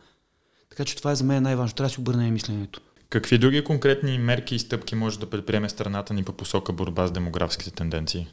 Така 0.70 0.84
че 0.84 0.96
това 0.96 1.10
е 1.12 1.16
за 1.16 1.24
мен 1.24 1.42
най-важно. 1.42 1.74
Трябва 1.74 1.88
да 1.88 1.92
си 1.94 2.00
обърнем 2.00 2.32
мисленето. 2.32 2.80
Какви 3.10 3.38
други 3.38 3.64
конкретни 3.64 4.18
мерки 4.18 4.54
и 4.54 4.58
стъпки 4.58 4.94
може 4.94 5.18
да 5.18 5.30
предприеме 5.30 5.68
страната 5.68 6.14
ни 6.14 6.24
по 6.24 6.32
посока 6.32 6.72
борба 6.72 7.06
с 7.06 7.12
демографските 7.12 7.70
тенденции? 7.70 8.28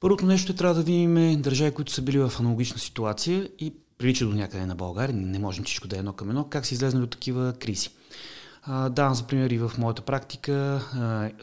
Първото 0.00 0.26
нещо 0.26 0.52
е 0.52 0.54
трябва 0.54 0.74
да 0.74 0.82
видим 0.82 1.42
държави, 1.42 1.70
които 1.70 1.92
са 1.92 2.02
били 2.02 2.18
в 2.18 2.32
аналогична 2.40 2.78
ситуация 2.78 3.48
и 3.58 3.74
прилича 3.98 4.26
до 4.26 4.34
някъде 4.34 4.66
на 4.66 4.74
България, 4.74 5.16
не 5.16 5.38
можем 5.38 5.64
всичко 5.64 5.88
да 5.88 5.96
е 5.96 5.98
едно 5.98 6.12
към 6.12 6.28
едно, 6.28 6.44
как 6.44 6.66
са 6.66 6.74
излезнали 6.74 7.04
от 7.04 7.10
такива 7.10 7.52
кризи. 7.52 7.88
Давам 8.90 9.14
за 9.14 9.26
пример 9.26 9.50
и 9.50 9.58
в 9.58 9.72
моята 9.78 10.02
практика 10.02 10.82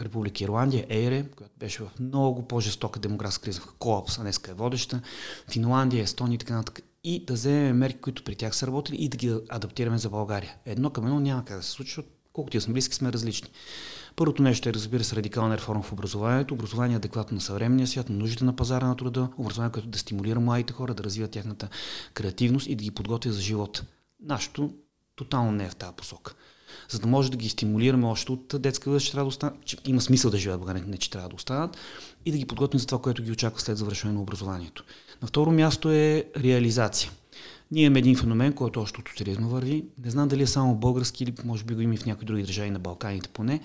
Република 0.01 0.43
Ирландия, 0.43 0.85
ЕЙРЕ, 0.89 1.25
която 1.35 1.53
беше 1.59 1.83
в 1.83 1.89
много 1.99 2.47
по-жестока 2.47 2.99
демографска 2.99 3.43
криза, 3.43 3.61
колапс, 3.79 4.19
а 4.19 4.21
днеска 4.21 4.51
е 4.51 4.53
водеща, 4.53 5.01
Финландия, 5.51 6.03
Естония 6.03 6.35
и 6.35 6.37
така 6.37 6.55
нататък. 6.55 6.85
И 7.03 7.25
да 7.25 7.33
вземем 7.33 7.77
мерки, 7.77 7.99
които 7.99 8.23
при 8.23 8.35
тях 8.35 8.55
са 8.55 8.67
работили 8.67 8.97
и 8.97 9.09
да 9.09 9.17
ги 9.17 9.35
адаптираме 9.49 9.97
за 9.97 10.09
България. 10.09 10.55
Едно 10.65 10.89
към 10.89 11.05
едно 11.05 11.19
няма 11.19 11.45
как 11.45 11.57
да 11.57 11.63
се 11.63 11.75
защото 11.79 12.09
колкото 12.33 12.57
и 12.57 12.61
сме 12.61 12.73
близки, 12.73 12.95
сме 12.95 13.13
различни. 13.13 13.49
Първото 14.15 14.41
нещо 14.41 14.69
е, 14.69 14.73
разбира 14.73 15.03
се, 15.03 15.15
радикална 15.15 15.57
реформа 15.57 15.83
в 15.83 15.93
образованието, 15.93 16.53
образование 16.53 16.97
адекватно 16.97 17.35
на 17.35 17.41
съвременния 17.41 17.87
свят, 17.87 18.09
на 18.09 18.15
нуждите 18.15 18.43
на 18.43 18.55
пазара 18.55 18.87
на 18.87 18.95
труда, 18.95 19.29
образование, 19.37 19.71
което 19.71 19.87
да 19.87 19.97
стимулира 19.97 20.39
младите 20.39 20.73
хора 20.73 20.93
да 20.93 21.03
развиват 21.03 21.31
тяхната 21.31 21.69
креативност 22.13 22.67
и 22.67 22.75
да 22.75 22.83
ги 22.83 22.91
подготвя 22.91 23.31
за 23.31 23.41
живота. 23.41 23.85
Нашето 24.23 24.73
тотално 25.15 25.51
не 25.51 25.65
е 25.65 25.69
в 25.69 25.75
тази 25.75 25.95
посока. 25.95 26.33
За 26.89 26.99
да 26.99 27.07
може 27.07 27.31
да 27.31 27.37
ги 27.37 27.49
стимулираме 27.49 28.07
още 28.07 28.31
от 28.31 28.55
детска 28.59 28.89
възраст, 28.89 29.11
трябва 29.11 29.25
да 29.25 29.27
останат, 29.27 29.65
че 29.65 29.77
има 29.85 30.01
смисъл 30.01 30.31
да 30.31 30.37
живеят 30.37 30.59
в 30.59 30.59
България, 30.59 30.83
не 30.87 30.97
че 30.97 31.09
трябва 31.09 31.29
да 31.29 31.35
останат, 31.35 31.77
и 32.25 32.31
да 32.31 32.37
ги 32.37 32.45
подготвим 32.45 32.79
за 32.79 32.85
това, 32.85 33.01
което 33.01 33.23
ги 33.23 33.31
очаква 33.31 33.61
след 33.61 33.77
завършване 33.77 34.15
на 34.15 34.21
образованието. 34.21 34.83
На 35.21 35.27
второ 35.27 35.51
място 35.51 35.91
е 35.91 36.25
реализация. 36.37 37.11
Ние 37.73 37.83
имаме 37.83 37.99
един 37.99 38.15
феномен, 38.15 38.53
който 38.53 38.81
още 38.81 39.01
от 39.01 39.09
социализма 39.09 39.47
върви. 39.47 39.85
Не 40.03 40.11
знам 40.11 40.27
дали 40.27 40.43
е 40.43 40.47
само 40.47 40.75
български 40.75 41.23
или 41.23 41.33
може 41.45 41.63
би 41.63 41.75
го 41.75 41.81
има 41.81 41.93
и 41.93 41.97
в 41.97 42.05
някои 42.05 42.25
други 42.25 42.43
държави 42.43 42.69
на 42.69 42.79
Балканите 42.79 43.29
поне. 43.29 43.61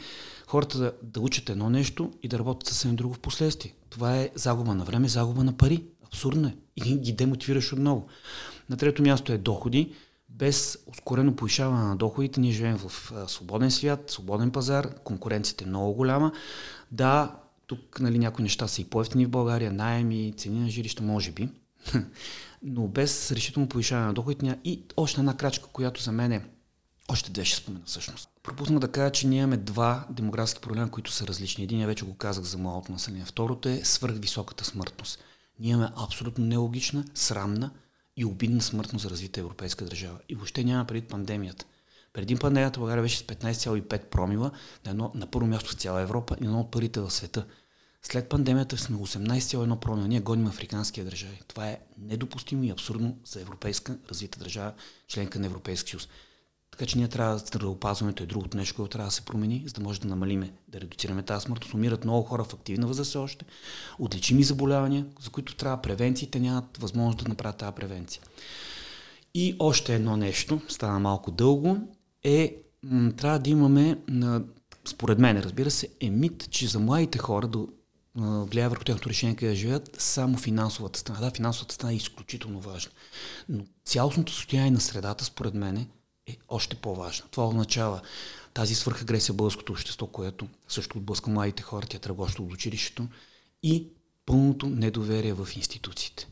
Хората 0.46 0.78
да, 0.78 0.92
да 1.02 1.20
учат 1.20 1.50
едно 1.50 1.70
нещо 1.70 2.12
и 2.22 2.28
да 2.28 2.38
работят 2.38 2.68
съвсем 2.68 2.96
друго 2.96 3.14
в 3.14 3.18
последствие. 3.18 3.74
Това 3.90 4.16
е 4.16 4.30
загуба 4.34 4.74
на 4.74 4.84
време, 4.84 5.08
загуба 5.08 5.44
на 5.44 5.56
пари. 5.56 5.84
Абсурдно 6.06 6.48
е. 6.48 6.56
И 6.76 6.98
ги 6.98 7.12
демотивираш 7.12 7.72
отново. 7.72 8.06
На 8.70 8.76
трето 8.76 9.02
място 9.02 9.32
е 9.32 9.38
доходи. 9.38 9.92
Без 10.28 10.78
ускорено 10.86 11.36
повишаване 11.36 11.84
на 11.84 11.96
доходите 11.96 12.40
ние 12.40 12.52
живеем 12.52 12.76
в 12.76 13.12
свободен 13.26 13.70
свят, 13.70 14.10
свободен 14.10 14.50
пазар, 14.50 14.94
конкуренцията 15.04 15.64
е 15.64 15.66
много 15.66 15.92
голяма. 15.92 16.32
Да, 16.92 17.36
тук 17.66 18.00
нали, 18.00 18.18
някои 18.18 18.42
неща 18.42 18.68
са 18.68 18.80
и 18.80 18.84
по-ефтини 18.84 19.26
в 19.26 19.30
България, 19.30 19.72
найеми, 19.72 20.34
цени 20.36 20.60
на 20.60 20.70
жилища, 20.70 21.02
може 21.02 21.30
би. 21.30 21.48
но 22.62 22.88
без 22.88 23.32
решително 23.32 23.68
повишаване 23.68 24.06
на 24.06 24.14
доходите 24.14 24.58
и 24.64 24.82
още 24.96 25.20
една 25.20 25.36
крачка, 25.36 25.68
която 25.72 26.02
за 26.02 26.12
мен 26.12 26.32
е 26.32 26.44
още 27.08 27.30
две 27.30 27.44
ще 27.44 27.56
спомена 27.56 27.84
всъщност. 27.86 28.28
Пропуснах 28.42 28.78
да 28.78 28.92
кажа, 28.92 29.12
че 29.12 29.26
ние 29.26 29.38
имаме 29.38 29.56
два 29.56 30.06
демографски 30.10 30.60
проблема, 30.60 30.90
които 30.90 31.12
са 31.12 31.26
различни. 31.26 31.64
Един 31.64 31.86
вече 31.86 32.04
го 32.04 32.14
казах 32.14 32.44
за 32.44 32.58
малото 32.58 32.92
население. 32.92 33.24
Второто 33.24 33.68
е 33.68 33.80
свръхвисоката 33.84 34.64
смъртност. 34.64 35.18
Ние 35.58 35.70
имаме 35.70 35.90
абсолютно 35.96 36.44
нелогична, 36.44 37.04
срамна 37.14 37.70
и 38.16 38.24
обидна 38.24 38.62
смъртност 38.62 39.02
за 39.02 39.10
развита 39.10 39.40
европейска 39.40 39.84
държава. 39.84 40.18
И 40.28 40.34
въобще 40.34 40.64
няма 40.64 40.84
преди 40.84 41.06
пандемията. 41.06 41.64
Преди 42.12 42.36
пандемията 42.36 42.80
България 42.80 43.02
беше 43.02 43.18
с 43.18 43.22
15,5 43.22 43.98
промила 43.98 44.50
на, 44.84 44.90
едно, 44.90 45.12
на 45.14 45.26
първо 45.26 45.46
място 45.46 45.70
в 45.70 45.74
цяла 45.74 46.00
Европа 46.00 46.36
и 46.40 46.44
едно 46.44 46.60
от 46.60 46.70
първите 46.70 47.00
в 47.00 47.10
света. 47.10 47.46
След 48.02 48.28
пандемията 48.28 48.78
сме 48.78 48.96
18,1 48.96 49.78
промила. 49.78 50.08
Ние 50.08 50.20
гоним 50.20 50.46
африканския 50.46 51.04
държави. 51.04 51.40
Това 51.48 51.68
е 51.68 51.78
недопустимо 51.98 52.64
и 52.64 52.70
абсурдно 52.70 53.16
за 53.24 53.40
европейска 53.40 53.98
развита 54.10 54.38
държава, 54.38 54.72
членка 55.08 55.38
на 55.38 55.46
Европейския 55.46 55.90
съюз. 55.90 56.08
Така 56.70 56.86
че 56.86 56.98
ние 56.98 57.08
трябва, 57.08 57.38
здравеопазването 57.38 58.22
е 58.22 58.26
другото 58.26 58.56
нещо, 58.56 58.76
което 58.76 58.90
трябва 58.90 59.08
да 59.08 59.14
се 59.14 59.24
промени, 59.24 59.62
за 59.66 59.72
да 59.72 59.80
може 59.80 60.00
да 60.00 60.08
намалиме, 60.08 60.52
да 60.68 60.80
редуцираме 60.80 61.22
тази 61.22 61.44
смъртност. 61.44 61.74
Умират 61.74 62.04
много 62.04 62.22
хора 62.22 62.44
в 62.44 62.54
активна 62.54 62.86
възраст 62.86 63.16
още, 63.16 63.44
отличими 63.98 64.44
заболявания, 64.44 65.06
за 65.20 65.30
които 65.30 65.56
трябва 65.56 65.82
превенции, 65.82 66.30
те 66.30 66.40
нямат 66.40 66.76
възможност 66.76 67.18
да 67.24 67.28
направят 67.28 67.56
тази 67.56 67.74
превенция. 67.74 68.22
И 69.34 69.56
още 69.58 69.94
едно 69.94 70.16
нещо, 70.16 70.60
стана 70.68 70.98
малко 70.98 71.30
дълго, 71.30 71.78
е 72.22 72.56
м- 72.82 73.12
трябва 73.12 73.38
да 73.38 73.50
имаме, 73.50 73.98
на, 74.08 74.44
според 74.84 75.18
мен, 75.18 75.38
разбира 75.38 75.70
се, 75.70 75.88
е 76.00 76.10
мит, 76.10 76.48
че 76.50 76.66
за 76.66 76.78
младите 76.78 77.18
хора 77.18 77.48
да 77.48 77.66
влияе 78.20 78.68
върху 78.68 78.84
тяхното 78.84 79.08
решение 79.08 79.36
къде 79.36 79.54
живеят 79.54 79.96
само 79.98 80.38
финансовата 80.38 80.98
страна. 80.98 81.20
Да, 81.20 81.30
финансовата 81.30 81.74
страна 81.74 81.92
е 81.92 81.96
изключително 81.96 82.60
важна. 82.60 82.92
Но 83.48 83.64
цялостното 83.84 84.32
състояние 84.32 84.70
на 84.70 84.80
средата, 84.80 85.24
според 85.24 85.54
мен, 85.54 85.88
е 86.26 86.36
още 86.48 86.76
по-важно. 86.76 87.26
Това 87.30 87.48
означава 87.48 88.00
тази 88.54 88.74
свърхагресия 88.74 89.34
българското 89.34 89.72
общество, 89.72 90.06
което 90.06 90.48
също 90.68 90.98
отблъска 90.98 91.30
младите 91.30 91.62
хора, 91.62 91.86
тя 91.86 91.98
тръгва 91.98 92.24
още 92.24 92.42
от 92.42 92.52
училището 92.52 93.08
и 93.62 93.86
пълното 94.26 94.68
недоверие 94.68 95.32
в 95.32 95.48
институциите. 95.56 96.28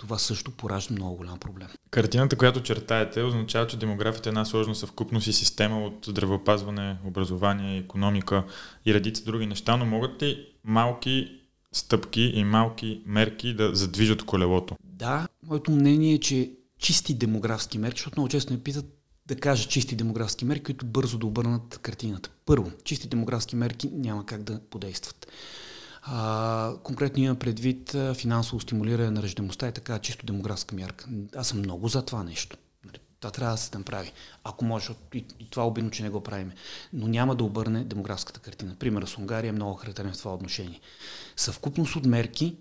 Това 0.00 0.18
също 0.18 0.50
поражда 0.50 0.94
много 0.94 1.16
голям 1.16 1.38
проблем. 1.38 1.68
Картината, 1.90 2.36
която 2.36 2.62
чертаете, 2.62 3.22
означава, 3.22 3.66
че 3.66 3.76
демографията 3.76 4.28
е 4.28 4.30
една 4.30 4.44
сложна 4.44 4.74
съвкупност 4.74 5.26
и 5.26 5.32
система 5.32 5.84
от 5.84 6.06
здравеопазване, 6.06 6.96
образование, 7.04 7.78
економика 7.78 8.44
и 8.86 8.94
редица 8.94 9.24
други 9.24 9.46
неща, 9.46 9.76
но 9.76 9.86
могат 9.86 10.22
ли 10.22 10.46
малки 10.64 11.40
стъпки 11.72 12.20
и 12.20 12.44
малки 12.44 13.02
мерки 13.06 13.54
да 13.54 13.74
задвижат 13.74 14.22
колелото? 14.22 14.76
Да, 14.84 15.28
моето 15.46 15.70
мнение 15.70 16.14
е, 16.14 16.20
че 16.20 16.50
чисти 16.78 17.14
демографски 17.14 17.78
мерки, 17.78 17.98
защото 17.98 18.20
много 18.20 18.28
често 18.28 18.52
ме 18.52 18.62
питат 18.62 18.84
да 19.26 19.36
кажа 19.36 19.68
чисти 19.68 19.96
демографски 19.96 20.44
мерки, 20.44 20.64
които 20.64 20.86
бързо 20.86 21.18
да 21.18 21.26
обърнат 21.26 21.78
картината. 21.82 22.30
Първо, 22.46 22.72
чисти 22.84 23.08
демографски 23.08 23.56
мерки 23.56 23.90
няма 23.92 24.26
как 24.26 24.42
да 24.42 24.60
подействат. 24.70 25.26
А, 26.02 26.74
конкретно 26.82 27.22
имам 27.22 27.36
предвид 27.36 27.96
финансово 28.14 28.60
стимулиране 28.60 29.10
на 29.10 29.22
ръждемостта 29.22 29.68
и 29.68 29.72
така 29.72 29.98
чисто 29.98 30.26
демографска 30.26 30.74
мярка. 30.74 31.06
Аз 31.36 31.48
съм 31.48 31.58
много 31.58 31.88
за 31.88 32.02
това 32.02 32.22
нещо. 32.22 32.56
Нали, 32.84 32.98
това 33.20 33.30
трябва 33.30 33.54
да 33.54 33.58
се 33.58 33.78
направи. 33.78 34.12
Ако 34.44 34.64
може, 34.64 34.92
и, 35.14 35.24
това 35.50 35.66
обидно, 35.66 35.90
че 35.90 36.02
не 36.02 36.10
го 36.10 36.20
правиме. 36.20 36.54
Но 36.92 37.08
няма 37.08 37.36
да 37.36 37.44
обърне 37.44 37.84
демографската 37.84 38.40
картина. 38.40 38.74
Примерът 38.78 39.08
с 39.08 39.18
Унгария 39.18 39.48
е 39.48 39.52
много 39.52 39.74
характерен 39.74 40.12
в 40.12 40.18
това 40.18 40.34
отношение. 40.34 40.80
Съвкупност 41.36 41.96
от 41.96 42.04
мерки, 42.04 42.56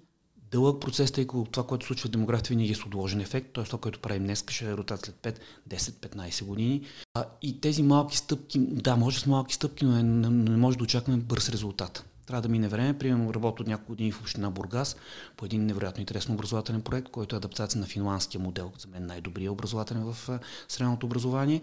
дълъг 0.52 0.82
процес, 0.82 1.12
тъй 1.12 1.28
като 1.28 1.48
това, 1.52 1.68
което 1.68 1.86
случва 1.86 2.08
в 2.08 2.12
демографията, 2.12 2.50
винаги 2.50 2.72
е 2.72 2.76
с 2.76 2.86
отложен 2.86 3.22
ефект. 3.22 3.54
Т.е. 3.54 3.64
това, 3.64 3.80
което 3.80 4.00
правим 4.00 4.24
днес, 4.24 4.44
ще 4.50 4.66
е 4.66 4.78
ротат 4.78 5.06
след 5.06 5.16
5, 5.16 5.40
10, 5.70 5.78
15 5.78 6.44
години. 6.44 6.82
А, 7.14 7.26
и 7.42 7.62
тези 7.62 7.84
малки 7.84 8.18
стъпки, 8.18 8.60
да, 8.60 8.96
може 8.96 9.20
с 9.20 9.26
малки 9.26 9.54
стъпки, 9.54 9.86
но 9.86 9.92
не, 9.92 10.30
не 10.30 10.58
може 10.58 10.78
да 10.78 10.84
очакваме 10.84 11.20
бърз 11.20 11.50
резултат. 11.50 12.06
Трябва 12.30 12.42
да 12.42 12.50
мине 12.50 12.68
време. 12.68 12.98
Примерно 12.98 13.34
работя 13.34 13.62
от 13.62 13.68
няколко 13.68 13.92
години 13.92 14.12
в 14.12 14.22
община 14.22 14.50
Бургас 14.50 14.96
по 15.38 15.46
един 15.46 15.66
невероятно 15.66 16.02
интересен 16.02 16.34
образователен 16.34 16.82
проект, 16.82 17.10
който 17.10 17.36
е 17.36 17.38
адаптация 17.38 17.82
на 17.82 17.88
финландския 17.88 18.42
модел. 18.42 18.72
За 18.78 18.88
мен 18.88 19.06
най-добрият 19.06 19.52
образователен 19.52 20.04
в 20.04 20.40
средното 20.68 21.06
образование. 21.06 21.62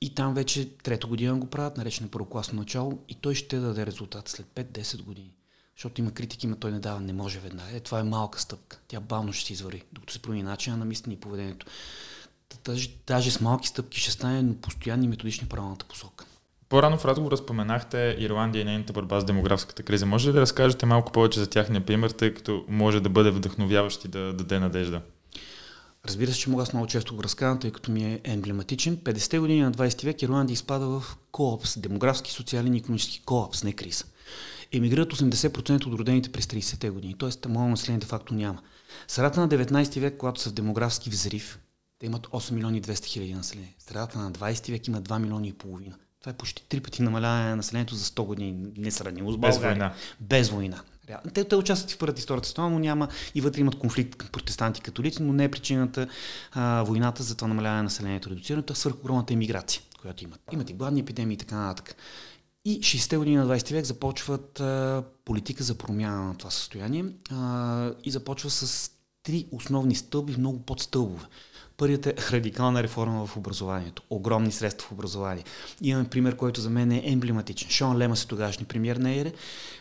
И 0.00 0.14
там 0.14 0.34
вече 0.34 0.68
трета 0.76 1.06
година 1.06 1.36
го 1.36 1.46
правят, 1.46 1.76
наречено 1.76 2.08
първокласно 2.10 2.58
начало, 2.58 2.98
и 3.08 3.14
той 3.14 3.34
ще 3.34 3.58
даде 3.58 3.86
резултат 3.86 4.28
след 4.28 4.46
5-10 4.46 5.02
години. 5.02 5.34
Защото 5.76 6.00
има 6.00 6.10
критики, 6.10 6.46
но 6.46 6.56
той 6.56 6.72
не 6.72 6.80
дава, 6.80 7.00
не 7.00 7.12
може 7.12 7.40
веднага. 7.40 7.76
Е, 7.76 7.80
това 7.80 8.00
е 8.00 8.04
малка 8.04 8.40
стъпка. 8.40 8.80
Тя 8.88 9.00
бавно 9.00 9.32
ще 9.32 9.46
се 9.46 9.52
извари, 9.52 9.82
докато 9.92 10.12
се 10.12 10.22
промени 10.22 10.42
начина 10.42 10.76
на 10.76 10.84
мислене 10.84 11.14
и 11.14 11.20
поведението. 11.20 11.66
Даже, 12.64 12.90
даже 13.06 13.30
с 13.30 13.40
малки 13.40 13.68
стъпки 13.68 14.00
ще 14.00 14.10
стане, 14.10 14.42
но 14.42 14.54
постоянни 14.54 15.08
методични 15.08 15.48
правилната 15.48 15.84
посока. 15.84 16.24
По-рано 16.72 16.98
в 16.98 17.04
разговора 17.04 17.36
споменахте 17.36 18.16
Ирландия 18.18 18.62
и 18.62 18.64
нейната 18.64 18.92
борба 18.92 19.20
с 19.20 19.24
демографската 19.24 19.82
криза. 19.82 20.06
Може 20.06 20.28
ли 20.28 20.32
да 20.32 20.40
разкажете 20.40 20.86
малко 20.86 21.12
повече 21.12 21.40
за 21.40 21.50
тяхния 21.50 21.86
пример, 21.86 22.10
тъй 22.10 22.34
като 22.34 22.64
може 22.68 23.00
да 23.00 23.08
бъде 23.08 23.30
вдъхновяващ 23.30 24.04
и 24.04 24.08
да 24.08 24.32
даде 24.32 24.58
надежда? 24.58 25.00
Разбира 26.06 26.32
се, 26.32 26.38
че 26.38 26.50
мога 26.50 26.62
аз 26.62 26.72
много 26.72 26.86
често 26.86 27.16
го 27.16 27.22
разказвам, 27.22 27.60
тъй 27.60 27.70
като 27.70 27.90
ми 27.90 28.04
е 28.04 28.20
емблематичен. 28.24 28.96
50-те 28.96 29.38
години 29.38 29.60
на 29.60 29.72
20 29.72 30.04
век 30.04 30.22
Ирландия 30.22 30.54
изпада 30.54 30.86
в 30.86 31.16
коопс, 31.32 31.78
демографски, 31.78 32.32
социален 32.32 32.74
и 32.74 32.78
економически 32.78 33.22
коопс, 33.24 33.64
не 33.64 33.72
криза. 33.72 34.04
Емигрират 34.72 35.12
80% 35.12 35.86
от 35.86 35.98
родените 35.98 36.32
през 36.32 36.46
30-те 36.46 36.90
години, 36.90 37.14
т.е. 37.18 37.48
моят 37.48 37.70
население 37.70 38.00
де 38.00 38.06
факто 38.06 38.34
няма. 38.34 38.58
Средата 39.08 39.40
на 39.40 39.48
19 39.48 40.00
век, 40.00 40.16
когато 40.18 40.40
са 40.40 40.50
в 40.50 40.52
демографски 40.52 41.10
взрив, 41.10 41.58
те 41.98 42.06
имат 42.06 42.26
8 42.26 42.52
милиони 42.52 42.82
200 42.82 43.04
хиляди 43.04 43.34
население. 43.34 43.74
Средата 43.78 44.18
на 44.18 44.32
20 44.32 44.70
век 44.70 44.86
има 44.86 45.02
2 45.02 45.18
милиони 45.18 45.48
и 45.48 45.52
половина. 45.52 45.96
Това 46.22 46.30
е 46.30 46.36
почти 46.36 46.64
три 46.68 46.80
пъти 46.80 47.02
намаляване 47.02 47.50
на 47.50 47.56
населението 47.56 47.94
за 47.94 48.04
100 48.04 48.24
години, 48.24 48.72
несравнимо 48.76 49.32
с 49.32 49.36
България. 49.36 49.60
Без 49.60 49.78
война. 49.78 49.92
Без 50.20 50.50
война. 50.50 50.82
Те, 51.34 51.44
те 51.44 51.56
участват 51.56 51.90
в 51.90 51.98
първата 51.98 52.18
историята 52.18 52.48
с 52.48 52.54
това, 52.54 52.68
но 52.68 52.78
няма 52.78 53.08
и 53.34 53.40
вътре 53.40 53.60
имат 53.60 53.78
конфликт 53.78 54.16
към 54.16 54.28
протестанти 54.28 54.78
и 54.78 54.82
католици, 54.82 55.22
но 55.22 55.32
не 55.32 55.44
е 55.44 55.50
причината 55.50 56.08
а, 56.52 56.82
войната 56.82 57.22
за 57.22 57.34
това 57.34 57.48
намаляване 57.48 57.76
на 57.76 57.82
населението, 57.82 58.30
редуцирането, 58.30 58.72
а 58.72 58.76
свърх 58.76 58.94
огромната 58.94 59.32
емиграция, 59.32 59.82
която 60.02 60.24
имат. 60.24 60.40
Имат 60.52 60.70
и 60.70 60.72
гладни 60.72 61.00
епидемии 61.00 61.34
и 61.34 61.38
така 61.38 61.56
нататък. 61.56 61.96
И 62.64 62.80
60-те 62.80 63.16
години 63.16 63.36
на 63.36 63.46
20 63.46 63.72
век 63.72 63.84
започват 63.84 64.60
а, 64.60 65.02
политика 65.24 65.64
за 65.64 65.74
промяна 65.74 66.22
на 66.22 66.38
това 66.38 66.50
състояние 66.50 67.04
а, 67.30 67.90
и 68.04 68.10
започва 68.10 68.50
с 68.50 68.90
три 69.22 69.46
основни 69.50 69.94
стълби, 69.94 70.36
много 70.36 70.62
подстълбове. 70.62 71.24
Първият 71.76 72.06
е 72.06 72.14
радикална 72.30 72.82
реформа 72.82 73.26
в 73.26 73.36
образованието. 73.36 74.02
Огромни 74.10 74.52
средства 74.52 74.88
в 74.88 74.92
образование. 74.92 75.44
Имаме 75.82 76.08
пример, 76.08 76.36
който 76.36 76.60
за 76.60 76.70
мен 76.70 76.92
е 76.92 77.02
емблематичен. 77.04 77.70
Шон 77.70 77.98
Лемас 77.98 78.24
е 78.24 78.26
тогашни 78.26 78.66
премьер 78.66 78.96
на 78.96 79.10
ЕРЕ, 79.10 79.32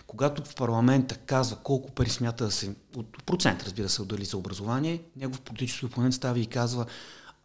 когато 0.07 0.43
в 0.43 0.55
парламента 0.55 1.15
казва 1.15 1.57
колко 1.63 1.91
пари 1.91 2.09
смята 2.09 2.45
да 2.45 2.51
се, 2.51 2.75
от 2.95 3.23
процент 3.25 3.63
разбира 3.63 3.89
се, 3.89 4.01
отдали 4.01 4.25
за 4.25 4.37
образование, 4.37 5.01
негов 5.15 5.41
политически 5.41 5.85
опонент 5.85 6.13
става 6.13 6.39
и 6.39 6.45
казва 6.45 6.85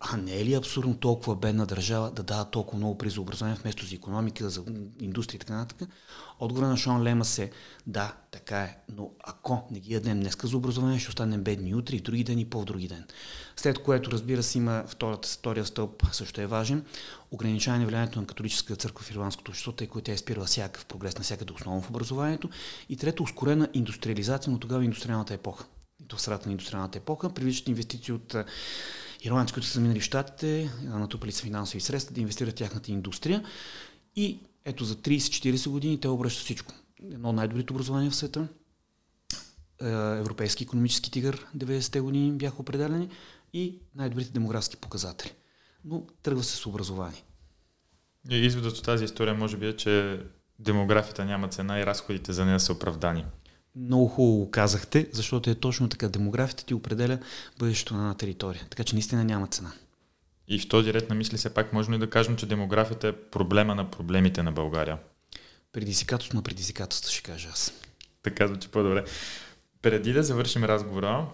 а 0.00 0.16
не 0.16 0.40
е 0.40 0.44
ли 0.44 0.54
абсурдно 0.54 0.96
толкова 0.96 1.36
бедна 1.36 1.66
държава 1.66 2.10
да 2.10 2.22
дава 2.22 2.44
толкова 2.44 2.78
много 2.78 2.98
пари 2.98 3.10
за 3.10 3.20
образование 3.20 3.58
вместо 3.62 3.86
за 3.86 3.94
економика, 3.94 4.50
за 4.50 4.64
индустрия 5.00 5.36
и 5.36 5.38
така 5.38 5.54
нататък? 5.54 5.88
Отговора 6.38 6.68
на 6.68 6.76
Шон 6.76 7.02
Лемас 7.02 7.38
е 7.38 7.50
да, 7.86 8.14
така 8.30 8.62
е, 8.62 8.78
но 8.96 9.10
ако 9.24 9.68
не 9.70 9.80
ги 9.80 9.94
ядем 9.94 10.20
днеска 10.20 10.46
за 10.46 10.56
образование, 10.56 10.98
ще 10.98 11.08
останем 11.08 11.42
бедни 11.42 11.74
утре 11.74 11.96
и 11.96 12.00
други 12.00 12.24
ден 12.24 12.38
и 12.38 12.50
по-други 12.50 12.88
ден. 12.88 13.04
След 13.56 13.78
което, 13.78 14.10
разбира 14.10 14.42
се, 14.42 14.58
има 14.58 14.84
втората, 14.88 15.28
втория 15.28 15.66
стълб 15.66 16.02
също 16.12 16.40
е 16.40 16.46
важен. 16.46 16.84
Ограничаване 17.30 17.86
влиянието 17.86 18.20
на 18.20 18.26
католическата 18.26 18.76
църква 18.76 19.04
в 19.04 19.10
ирландското 19.10 19.50
общество, 19.50 19.72
тъй 19.72 19.86
като 19.86 20.00
тя 20.00 20.12
е 20.12 20.16
спирала 20.16 20.46
всякакъв 20.46 20.86
прогрес 20.86 21.18
на 21.18 21.24
всякъде 21.24 21.52
основно 21.52 21.82
в 21.82 21.90
образованието. 21.90 22.48
И 22.88 22.96
трето, 22.96 23.22
ускорена 23.22 23.68
индустриализация, 23.74 24.52
но 24.52 24.58
тогава 24.58 24.84
индустриалната 24.84 25.34
епоха. 25.34 25.64
И 26.04 26.08
то 26.08 26.16
в 26.16 26.20
средата 26.20 26.48
на 26.48 26.52
индустриалната 26.52 26.98
епоха 26.98 27.34
привличат 27.34 27.68
инвестиции 27.68 28.14
от 28.14 28.36
ирландци, 29.26 29.54
които 29.54 29.68
са 29.68 29.80
минали 29.80 30.00
в 30.00 30.04
Штатите, 30.04 30.70
натрупали 30.84 31.32
са 31.32 31.42
финансови 31.42 31.80
средства 31.80 32.14
да 32.14 32.20
инвестират 32.20 32.52
в 32.52 32.56
тяхната 32.56 32.92
индустрия. 32.92 33.44
И 34.16 34.38
ето 34.64 34.84
за 34.84 34.96
30-40 34.96 35.68
години 35.68 36.00
те 36.00 36.08
обръщат 36.08 36.44
всичко. 36.44 36.74
Едно 37.12 37.28
от 37.28 37.36
най-добрите 37.36 37.72
образования 37.72 38.10
в 38.10 38.16
света. 38.16 38.48
Е, 39.82 39.88
европейски 40.18 40.64
економически 40.64 41.10
тигър 41.10 41.46
90-те 41.56 42.00
години 42.00 42.32
бяха 42.32 42.56
определени 42.58 43.08
и 43.52 43.78
най-добрите 43.94 44.30
демографски 44.30 44.76
показатели. 44.76 45.32
Но 45.84 46.06
тръгва 46.22 46.44
се 46.44 46.56
с 46.56 46.66
образование. 46.66 47.22
И 48.30 48.36
изводът 48.36 48.76
от 48.76 48.84
тази 48.84 49.04
история 49.04 49.34
може 49.34 49.56
би 49.56 49.66
е, 49.66 49.76
че 49.76 50.20
демографията 50.58 51.24
няма 51.24 51.48
цена 51.48 51.80
и 51.80 51.86
разходите 51.86 52.32
за 52.32 52.44
нея 52.44 52.60
са 52.60 52.72
оправдани. 52.72 53.24
Много 53.76 54.08
хубаво 54.08 54.50
казахте, 54.50 55.08
защото 55.12 55.50
е 55.50 55.54
точно 55.54 55.88
така. 55.88 56.08
Демографията 56.08 56.64
ти 56.64 56.74
определя 56.74 57.18
бъдещето 57.58 57.94
на 57.94 58.00
една 58.00 58.14
територия. 58.14 58.66
Така 58.70 58.84
че 58.84 58.94
наистина 58.94 59.24
няма 59.24 59.46
цена. 59.46 59.72
И 60.48 60.58
в 60.58 60.68
този 60.68 60.94
ред 60.94 61.08
на 61.10 61.14
мисли 61.14 61.36
все 61.36 61.54
пак 61.54 61.72
можем 61.72 61.94
ли 61.94 61.98
да 61.98 62.10
кажем, 62.10 62.36
че 62.36 62.46
демографията 62.46 63.08
е 63.08 63.12
проблема 63.12 63.74
на 63.74 63.90
проблемите 63.90 64.42
на 64.42 64.52
България? 64.52 64.98
Предизвикателство 65.72 66.36
на 66.36 66.42
предизвикателство, 66.42 67.12
ще 67.12 67.22
кажа 67.22 67.48
аз. 67.52 67.72
Така 68.22 68.46
звучи 68.46 68.68
по-добре. 68.68 69.04
Преди 69.82 70.12
да 70.12 70.22
завършим 70.22 70.64
разговора, 70.64 71.26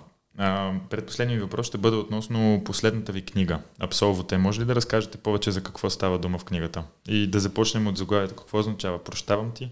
предпоследният 0.90 1.42
въпрос 1.42 1.66
ще 1.66 1.78
бъде 1.78 1.96
относно 1.96 2.62
последната 2.64 3.12
ви 3.12 3.22
книга, 3.22 3.61
Абсолвоте. 3.78 4.38
Може 4.38 4.61
ли 4.61 4.64
да 4.64 4.74
разкажете 4.74 5.18
повече 5.18 5.50
за 5.50 5.62
какво 5.62 5.90
става 5.90 6.18
дума 6.18 6.38
в 6.38 6.44
книгата? 6.44 6.85
И 7.09 7.26
да 7.26 7.40
започнем 7.40 7.87
от 7.87 7.98
заглавието. 7.98 8.37
Какво 8.37 8.59
означава? 8.59 9.05
Прощавам 9.05 9.52
ти? 9.55 9.70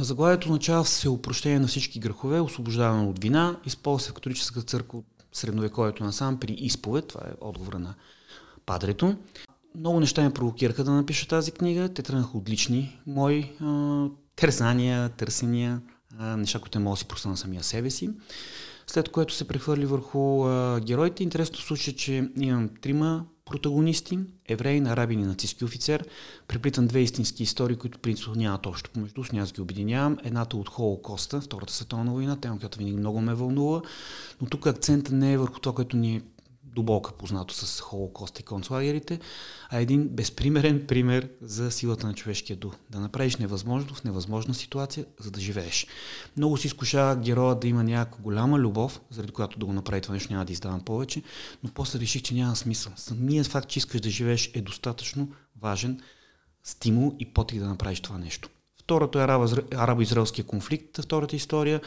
Заглавието 0.00 0.48
означава 0.48 0.84
всеопрощение 0.84 1.58
на 1.58 1.66
всички 1.66 1.98
грехове, 1.98 2.40
освобождаване 2.40 3.08
от 3.08 3.22
вина, 3.22 3.56
използва 3.66 4.04
се 4.04 4.10
в 4.10 4.14
католическата 4.14 4.66
църква 4.66 4.98
от 4.98 5.04
средновековието 5.32 6.04
насам 6.04 6.40
при 6.40 6.52
изповед, 6.52 7.08
това 7.08 7.20
е 7.26 7.34
отговора 7.40 7.78
на 7.78 7.94
падрето. 8.66 9.16
Много 9.74 10.00
неща 10.00 10.22
ме 10.22 10.32
провокираха 10.32 10.84
да 10.84 10.90
напиша 10.90 11.28
тази 11.28 11.52
книга. 11.52 11.88
Те 11.88 12.02
тръгнаха 12.02 12.38
отлични 12.38 13.00
мои 13.06 13.52
а, 13.60 14.06
търсания, 14.36 15.08
търсения, 15.08 15.80
а, 16.18 16.36
неща, 16.36 16.58
които 16.58 16.78
не 16.78 16.84
мога 16.84 16.94
да 16.94 16.98
си 16.98 17.04
простя 17.04 17.28
на 17.28 17.36
самия 17.36 17.62
себе 17.62 17.90
си. 17.90 18.10
След 18.86 19.08
което 19.08 19.34
се 19.34 19.48
прехвърли 19.48 19.86
върху 19.86 20.44
а, 20.44 20.80
героите. 20.80 21.22
Интересно 21.22 21.56
случай, 21.56 21.94
че 21.94 22.30
имам 22.36 22.68
трима 22.80 23.24
протагонисти, 23.52 24.18
евреин, 24.48 24.86
арабин 24.86 25.20
и 25.20 25.24
нацистски 25.24 25.64
офицер. 25.64 26.04
Преплитам 26.48 26.86
две 26.86 27.00
истински 27.00 27.42
истории, 27.42 27.76
които 27.76 27.98
принципно 27.98 28.34
нямат 28.34 28.66
общо 28.66 28.90
помежду 28.90 29.24
с, 29.24 29.32
аз 29.36 29.52
ги 29.52 29.60
обединявам. 29.60 30.18
Едната 30.24 30.56
от 30.56 30.68
Холокоста, 30.68 31.40
Втората 31.40 31.72
световна 31.72 32.12
война, 32.12 32.36
тема, 32.36 32.58
която 32.58 32.78
винаги 32.78 32.96
много 32.96 33.20
ме 33.20 33.34
вълнува, 33.34 33.80
но 34.40 34.46
тук 34.46 34.66
акцента 34.66 35.14
не 35.14 35.32
е 35.32 35.38
върху 35.38 35.60
това, 35.60 35.74
което 35.74 35.96
ни 35.96 36.20
до 36.74 37.02
познато 37.18 37.54
с 37.54 37.80
Холокост 37.80 38.40
и 38.40 38.42
концлагерите, 38.42 39.20
а 39.70 39.80
един 39.80 40.08
безпримерен 40.08 40.86
пример 40.86 41.28
за 41.42 41.70
силата 41.70 42.06
на 42.06 42.14
човешкия 42.14 42.56
дух. 42.56 42.76
Да 42.90 43.00
направиш 43.00 43.36
невъзможно 43.36 43.94
в 43.94 44.04
невъзможна 44.04 44.54
ситуация, 44.54 45.04
за 45.20 45.30
да 45.30 45.40
живееш. 45.40 45.86
Много 46.36 46.56
си 46.56 46.66
изкушава 46.66 47.16
героя 47.16 47.54
да 47.54 47.68
има 47.68 47.84
някаква 47.84 48.22
голяма 48.22 48.58
любов, 48.58 49.00
заради 49.10 49.32
която 49.32 49.58
да 49.58 49.66
го 49.66 49.72
направи 49.72 50.00
това 50.00 50.14
нещо, 50.14 50.32
няма 50.32 50.44
да 50.44 50.52
издавам 50.52 50.80
повече, 50.80 51.22
но 51.62 51.70
после 51.74 52.00
реших, 52.00 52.22
че 52.22 52.34
няма 52.34 52.56
смисъл. 52.56 52.92
Самият 52.96 53.46
факт, 53.46 53.68
че 53.68 53.78
искаш 53.78 54.00
да 54.00 54.10
живееш 54.10 54.50
е 54.54 54.60
достатъчно 54.60 55.28
важен 55.60 56.00
стимул 56.64 57.16
и 57.18 57.32
потик 57.32 57.60
да 57.60 57.68
направиш 57.68 58.00
това 58.00 58.18
нещо. 58.18 58.48
Второто 58.84 59.18
е 59.18 59.22
арабо-израелския 59.22 60.44
конфликт, 60.44 61.02
втората 61.02 61.36
история. 61.36 61.80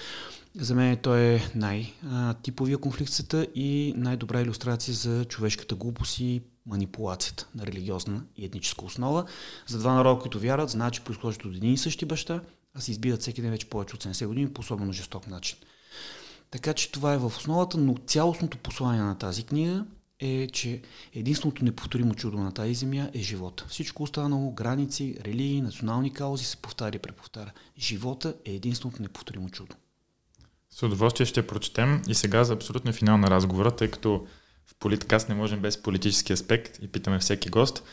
За 0.55 0.75
мен 0.75 0.97
той 0.97 1.21
е 1.21 1.51
най-типовия 1.55 2.77
конфликт 2.77 3.12
света 3.12 3.47
и 3.55 3.93
най-добра 3.97 4.41
иллюстрация 4.41 4.93
за 4.93 5.25
човешката 5.25 5.75
глупост 5.75 6.19
и 6.19 6.41
манипулацията 6.65 7.47
на 7.55 7.65
религиозна 7.65 8.23
и 8.38 8.45
етническа 8.45 8.86
основа. 8.86 9.25
За 9.67 9.79
два 9.79 9.93
народа, 9.93 10.21
които 10.21 10.39
вярват, 10.39 10.69
знаят, 10.69 10.93
че 10.93 11.01
произхождат 11.01 11.45
от 11.45 11.55
един 11.55 11.73
и 11.73 11.77
същи 11.77 12.05
баща, 12.05 12.41
а 12.73 12.81
се 12.81 12.91
избиват 12.91 13.21
всеки 13.21 13.41
ден 13.41 13.51
вече 13.51 13.69
повече 13.69 13.95
от 13.95 14.03
70 14.03 14.27
години 14.27 14.53
по 14.53 14.62
особено 14.62 14.93
жесток 14.93 15.27
начин. 15.27 15.58
Така 16.51 16.73
че 16.73 16.91
това 16.91 17.13
е 17.13 17.17
в 17.17 17.25
основата, 17.25 17.77
но 17.77 17.95
цялостното 18.08 18.58
послание 18.58 19.01
на 19.01 19.17
тази 19.17 19.43
книга 19.43 19.86
е, 20.19 20.47
че 20.47 20.82
единственото 21.13 21.65
неповторимо 21.65 22.15
чудо 22.15 22.38
на 22.38 22.54
тази 22.54 22.73
земя 22.73 23.10
е 23.13 23.19
живота. 23.19 23.65
Всичко 23.69 24.04
останало, 24.04 24.51
граници, 24.51 25.17
религии, 25.25 25.62
национални 25.62 26.13
каузи 26.13 26.45
се 26.45 26.58
повтаря 26.58 26.95
и 26.95 26.99
преповтаря. 26.99 27.51
Живота 27.78 28.34
е 28.45 28.51
единственото 28.51 29.01
неповторимо 29.01 29.49
чудо. 29.49 29.75
С 30.69 30.84
удоволствие 30.84 31.25
ще 31.25 31.47
прочетем 31.47 32.01
и 32.08 32.13
сега 32.15 32.43
за 32.43 32.54
абсолютно 32.54 32.93
финал 32.93 33.17
на 33.17 33.30
разговора, 33.30 33.75
тъй 33.75 33.91
като 33.91 34.28
в 34.65 34.75
политикаст 34.80 35.30
не 35.30 35.36
можем 35.36 35.60
без 35.60 35.84
политически 35.84 36.34
аспект 36.34 36.80
и 36.82 36.88
питаме 36.88 37.19
всеки 37.19 37.49
гост. 37.49 37.84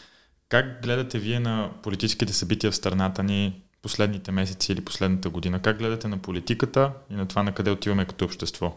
Как 0.49 0.83
гледате 0.83 1.19
вие 1.19 1.41
на 1.41 1.73
политическите 1.83 2.33
събития 2.33 2.71
в 2.71 2.77
страната 2.77 3.23
ни 3.23 3.63
последните 3.83 4.33
месеци 4.33 4.73
или 4.73 4.85
последната 4.85 5.31
година? 5.31 5.63
Как 5.63 5.79
гледате 5.79 6.09
на 6.09 6.19
политиката 6.19 6.93
и 7.11 7.15
на 7.15 7.29
това 7.29 7.43
на 7.43 7.55
къде 7.55 7.71
отиваме 7.71 8.05
като 8.05 8.25
общество? 8.25 8.77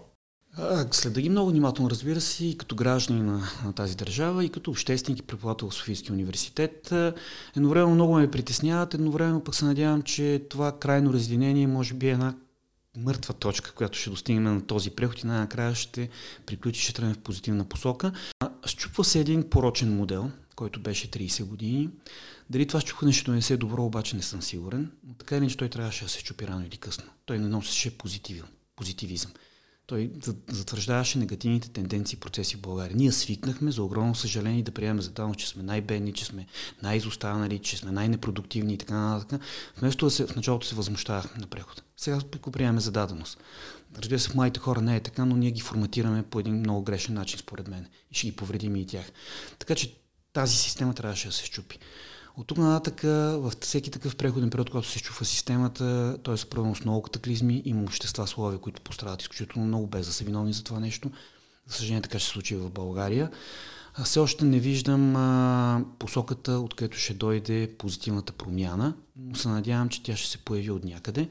Следа 0.91 1.21
ги 1.21 1.29
много 1.29 1.49
внимателно, 1.49 1.89
разбира 1.89 2.21
се, 2.21 2.45
и 2.45 2.57
като 2.57 2.75
граждани 2.75 3.21
на, 3.21 3.49
на 3.65 3.73
тази 3.73 3.97
държава, 3.97 4.45
и 4.45 4.49
като 4.49 4.71
общественик 4.71 5.19
и 5.19 5.21
преподавател 5.21 5.69
в 5.69 5.73
Софийския 5.73 6.13
университет. 6.13 6.93
Едновременно 7.57 7.95
много 7.95 8.15
ме 8.15 8.31
притесняват, 8.31 8.93
едновременно 8.93 9.43
пък 9.43 9.55
се 9.55 9.65
надявам, 9.65 10.01
че 10.01 10.45
това 10.49 10.79
крайно 10.79 11.13
разединение 11.13 11.67
може 11.67 11.93
би 11.93 12.07
е 12.07 12.11
една 12.11 12.35
мъртва 12.97 13.33
точка, 13.33 13.71
която 13.73 13.97
ще 13.97 14.09
достигнем 14.09 14.43
на 14.43 14.65
този 14.65 14.89
преход 14.89 15.23
и 15.23 15.27
най-накрая 15.27 15.75
ще 15.75 16.09
приключи, 16.45 16.81
ще 16.81 16.93
тръгне 16.93 17.13
в 17.13 17.19
позитивна 17.19 17.65
посока. 17.65 18.11
Щупва 18.65 19.03
се 19.03 19.19
един 19.19 19.49
порочен 19.49 19.95
модел, 19.95 20.31
който 20.55 20.79
беше 20.79 21.11
30 21.11 21.43
години. 21.43 21.89
Дали 22.49 22.67
това 22.67 22.81
щупване 22.81 23.13
ще 23.13 23.25
донесе 23.25 23.57
добро, 23.57 23.85
обаче 23.85 24.15
не 24.15 24.21
съм 24.21 24.41
сигурен. 24.41 24.91
Но 25.07 25.13
така 25.13 25.35
или 25.35 25.43
иначе 25.43 25.57
той 25.57 25.69
трябваше 25.69 26.03
да 26.03 26.09
се 26.09 26.19
щупи 26.19 26.47
рано 26.47 26.65
или 26.65 26.77
късно. 26.77 27.03
Той 27.25 27.39
не 27.39 27.47
носеше 27.47 27.97
позитивизъм. 28.75 29.31
Той 29.87 30.11
затвърждаваше 30.49 31.19
негативните 31.19 31.69
тенденции 31.69 32.15
и 32.15 32.19
процеси 32.19 32.55
в 32.55 32.61
България. 32.61 32.97
Ние 32.97 33.11
свикнахме, 33.11 33.71
за 33.71 33.83
огромно 33.83 34.15
съжаление, 34.15 34.63
да 34.63 34.71
приемем 34.71 35.01
за 35.01 35.11
дано, 35.11 35.35
че 35.35 35.47
сме 35.47 35.63
най-бедни, 35.63 36.13
че 36.13 36.25
сме 36.25 36.45
най-изостанали, 36.83 37.59
че 37.59 37.77
сме 37.77 37.91
най-непродуктивни 37.91 38.73
и 38.73 38.77
така 38.77 38.93
нататък. 38.93 39.41
Вместо 39.77 40.05
да 40.05 40.11
се, 40.11 40.27
в 40.27 40.35
началото 40.35 40.67
се 40.67 40.75
възмущавахме 40.75 41.41
на 41.41 41.47
преход. 41.47 41.83
Сега 41.97 42.19
го 42.41 42.51
приемаме 42.51 42.81
за 42.81 42.91
даденост. 42.91 43.37
Разбира 43.97 44.19
се, 44.19 44.29
в 44.29 44.35
младите 44.35 44.59
хора 44.59 44.81
не 44.81 44.95
е 44.95 44.99
така, 44.99 45.25
но 45.25 45.35
ние 45.35 45.51
ги 45.51 45.61
форматираме 45.61 46.23
по 46.23 46.39
един 46.39 46.55
много 46.55 46.83
грешен 46.83 47.15
начин, 47.15 47.39
според 47.39 47.67
мен. 47.67 47.87
И 48.11 48.15
ще 48.15 48.27
ги 48.27 48.35
повредим 48.35 48.75
и 48.75 48.87
тях. 48.87 49.11
Така 49.59 49.75
че 49.75 49.95
тази 50.33 50.57
система 50.57 50.93
трябваше 50.93 51.27
да 51.27 51.33
се 51.33 51.45
щупи. 51.45 51.79
От 52.37 52.47
тук 52.47 52.57
нататък, 52.57 53.01
във 53.41 53.53
всеки 53.61 53.91
такъв 53.91 54.15
преходен 54.15 54.49
период, 54.49 54.69
когато 54.69 54.87
се 54.87 54.99
чува 54.99 55.25
системата, 55.25 56.17
той 56.23 56.33
е 56.33 56.37
съпровен 56.37 56.75
с 56.75 56.85
много 56.85 57.01
катаклизми, 57.01 57.61
има 57.65 57.83
общества 57.83 58.27
слови, 58.27 58.57
които 58.57 58.81
пострадат 58.81 59.21
изключително 59.21 59.67
много, 59.67 59.87
без 59.87 60.07
да 60.07 60.13
са 60.13 60.23
виновни 60.23 60.53
за 60.53 60.63
това 60.63 60.79
нещо. 60.79 61.11
За 61.67 61.75
съжаление, 61.75 62.01
така 62.01 62.19
ще 62.19 62.27
се 62.27 62.33
случи 62.33 62.55
в 62.55 62.69
България. 62.69 63.31
Все 64.03 64.19
още 64.19 64.45
не 64.45 64.59
виждам 64.59 65.15
а, 65.15 65.83
посоката, 65.99 66.51
откъдето 66.51 66.97
ще 66.97 67.13
дойде 67.13 67.75
позитивната 67.77 68.33
промяна, 68.33 68.93
но 69.17 69.35
се 69.35 69.47
надявам, 69.47 69.89
че 69.89 70.03
тя 70.03 70.15
ще 70.15 70.31
се 70.31 70.37
появи 70.37 70.71
от 70.71 70.83
някъде. 70.83 71.29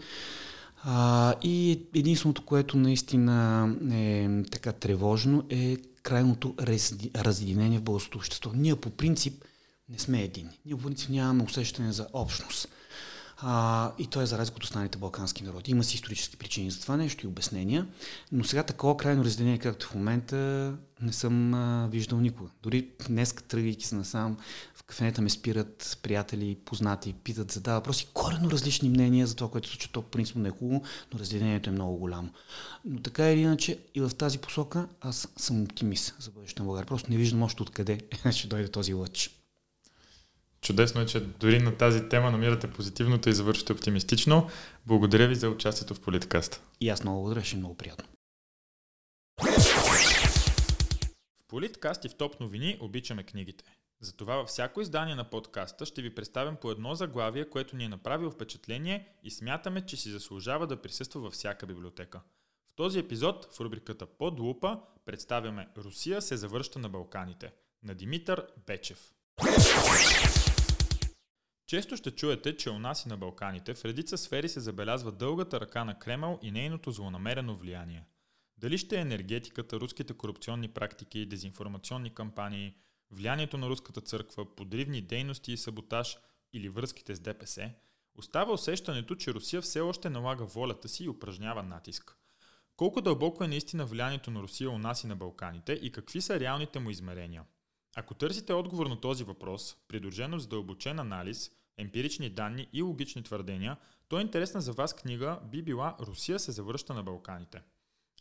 А, 0.83 1.35
и 1.43 1.81
единственото, 1.95 2.45
което 2.45 2.77
наистина 2.77 3.69
е 3.93 4.29
така 4.51 4.73
тревожно, 4.73 5.45
е 5.51 5.77
крайното 6.03 6.55
разединение 7.17 7.79
в 7.79 7.83
българското 7.83 8.19
общество. 8.19 8.51
Ние 8.55 8.77
по 8.77 8.91
принцип 8.91 9.45
не 9.89 9.99
сме 9.99 10.23
едини. 10.23 10.61
Ние 10.67 10.77
принцип 10.77 11.11
нямаме 11.11 11.43
усещане 11.43 11.93
за 11.93 12.07
общност. 12.13 12.69
А, 13.37 13.93
и 13.99 14.07
то 14.07 14.21
е 14.21 14.27
за 14.27 14.39
разлика 14.39 14.57
от 14.57 14.65
останалите 14.65 14.99
балкански 14.99 15.45
народи. 15.45 15.71
Има 15.71 15.85
си 15.85 15.95
исторически 15.95 16.37
причини 16.37 16.71
за 16.71 16.81
това 16.81 16.97
нещо 16.97 17.27
и 17.27 17.29
обяснения, 17.29 17.87
но 18.33 18.45
сега 18.45 18.63
такова 18.63 18.97
крайно 18.97 19.25
разделение, 19.25 19.59
както 19.59 19.87
в 19.87 19.95
момента, 19.95 20.73
не 21.01 21.13
съм 21.13 21.55
а, 21.55 21.89
виждал 21.91 22.21
никога. 22.21 22.51
Дори 22.63 22.89
днес, 23.09 23.33
тръгвайки 23.33 23.87
се 23.87 23.95
насам, 23.95 24.37
в 24.75 24.83
кафенета 24.83 25.23
ме 25.23 25.31
спират 25.31 25.99
приятели, 26.03 26.59
познати, 26.65 27.15
питат, 27.25 27.53
задава 27.53 27.79
въпроси, 27.79 28.09
корено 28.15 28.51
различни 28.51 28.89
мнения 28.89 29.27
за 29.27 29.35
това, 29.35 29.51
което 29.51 29.69
се 29.69 29.73
случва. 29.73 29.93
То 29.93 30.03
принцип 30.03 30.37
не 30.37 30.49
е 30.49 30.53
хубаво, 30.53 30.83
но 31.13 31.19
разделението 31.19 31.71
е 31.71 31.73
много 31.73 31.97
голямо. 31.97 32.31
Но 32.85 33.03
така 33.03 33.31
или 33.31 33.41
иначе, 33.41 33.79
и 33.95 34.01
в 34.01 34.11
тази 34.19 34.39
посока 34.39 34.89
аз 35.01 35.29
съм 35.37 35.63
оптимист 35.63 36.15
за 36.19 36.31
бъдещето 36.31 36.63
на 36.63 36.67
България. 36.67 36.87
Просто 36.87 37.11
не 37.11 37.17
виждам 37.17 37.43
още 37.43 37.63
откъде 37.63 38.01
ще 38.31 38.49
дойде 38.49 38.69
този 38.69 38.95
лъч. 38.95 39.44
Чудесно 40.65 41.01
е, 41.01 41.07
че 41.07 41.21
дори 41.21 41.59
на 41.59 41.77
тази 41.77 42.09
тема 42.09 42.31
намирате 42.31 42.71
позитивното 42.71 43.29
и 43.29 43.33
завършите 43.33 43.73
оптимистично. 43.73 44.51
Благодаря 44.87 45.29
ви 45.29 45.35
за 45.35 45.51
участието 45.51 45.95
в 45.95 46.01
Политкаст. 46.01 46.63
И 46.81 46.89
аз 46.89 47.03
много 47.03 47.21
благодаря, 47.21 47.45
ще 47.45 47.57
е 47.57 47.59
много 47.59 47.77
приятно. 47.77 48.05
В 51.39 51.47
Политкаст 51.49 52.05
и 52.05 52.09
в 52.09 52.15
Топ 52.15 52.41
новини 52.41 52.79
обичаме 52.81 53.23
книгите. 53.23 53.65
Затова 54.01 54.37
във 54.37 54.49
всяко 54.49 54.81
издание 54.81 55.15
на 55.15 55.25
подкаста 55.25 55.87
ще 55.87 56.03
ви 56.03 56.15
представим 56.15 56.57
по 56.57 56.71
едно 56.71 56.95
заглавие, 56.95 57.51
което 57.51 57.77
ни 57.77 57.85
е 57.85 57.89
направило 57.89 58.31
впечатление 58.31 59.09
и 59.23 59.31
смятаме, 59.31 59.87
че 59.87 59.97
си 59.97 60.11
заслужава 60.11 60.67
да 60.67 60.83
присъства 60.83 61.21
във 61.21 61.33
всяка 61.33 61.67
библиотека. 61.67 62.21
В 62.73 62.77
този 62.77 62.99
епизод 62.99 63.55
в 63.55 63.61
рубриката 63.61 64.07
Под 64.07 64.41
лупа 64.41 64.81
представяме 65.05 65.69
Русия 65.77 66.23
се 66.23 66.37
завръща 66.37 66.79
на 66.79 66.89
Балканите 66.89 67.53
на 67.83 67.95
Димитър 67.95 68.47
Бечев. 68.67 69.13
Често 71.67 71.97
ще 71.97 72.11
чуете, 72.11 72.57
че 72.57 72.71
у 72.71 72.79
нас 72.79 73.05
и 73.05 73.09
на 73.09 73.17
Балканите 73.17 73.75
в 73.75 73.85
редица 73.85 74.19
сфери 74.19 74.49
се 74.49 74.61
забелязва 74.61 75.13
дългата 75.13 75.61
ръка 75.61 75.85
на 75.85 75.99
Кремъл 75.99 76.39
и 76.43 76.51
нейното 76.51 76.91
злонамерено 76.91 77.57
влияние. 77.57 78.07
Дали 78.59 78.79
ще 78.79 78.97
е 78.97 79.01
енергетиката, 79.01 79.81
руските 79.81 80.15
корупционни 80.15 80.69
практики, 80.69 81.27
дезинформационни 81.27 82.15
кампании, 82.15 82.75
влиянието 83.11 83.59
на 83.59 83.69
руската 83.69 84.01
църква, 84.01 84.55
подривни 84.55 85.01
дейности 85.03 85.53
и 85.53 85.57
саботаж 85.57 86.19
или 86.53 86.69
връзките 86.69 87.15
с 87.15 87.21
ДПС, 87.21 87.71
остава 88.15 88.53
усещането, 88.53 89.15
че 89.15 89.35
Русия 89.35 89.63
все 89.63 89.81
още 89.81 90.11
налага 90.11 90.45
волята 90.45 90.89
си 90.89 91.05
и 91.05 91.09
упражнява 91.09 91.63
натиск. 91.63 92.17
Колко 92.77 93.01
дълбоко 93.01 93.45
е 93.45 93.49
наистина 93.49 93.87
влиянието 93.87 94.31
на 94.31 94.43
Русия 94.43 94.71
у 94.71 94.79
нас 94.79 95.05
и 95.05 95.07
на 95.07 95.17
Балканите 95.17 95.73
и 95.73 95.93
какви 95.93 96.21
са 96.21 96.41
реалните 96.41 96.79
му 96.79 96.91
измерения? 96.91 97.45
Ако 97.97 98.15
търсите 98.15 98.53
отговор 98.53 98.87
на 98.87 99.01
този 99.01 99.25
въпрос, 99.25 99.77
придружено 99.89 100.39
с 100.39 100.47
дълбочен 100.47 100.99
анализ, 100.99 101.51
емпирични 101.77 102.31
данни 102.31 102.69
и 102.73 102.83
логични 102.83 103.23
твърдения, 103.23 103.77
то 104.09 104.21
интересна 104.21 104.61
за 104.61 104.73
вас 104.73 104.95
книга 104.95 105.41
би 105.45 105.63
била 105.63 105.97
Русия 106.01 106.39
се 106.39 106.53
завръща 106.53 106.95
на 106.95 107.03
Балканите. 107.03 107.63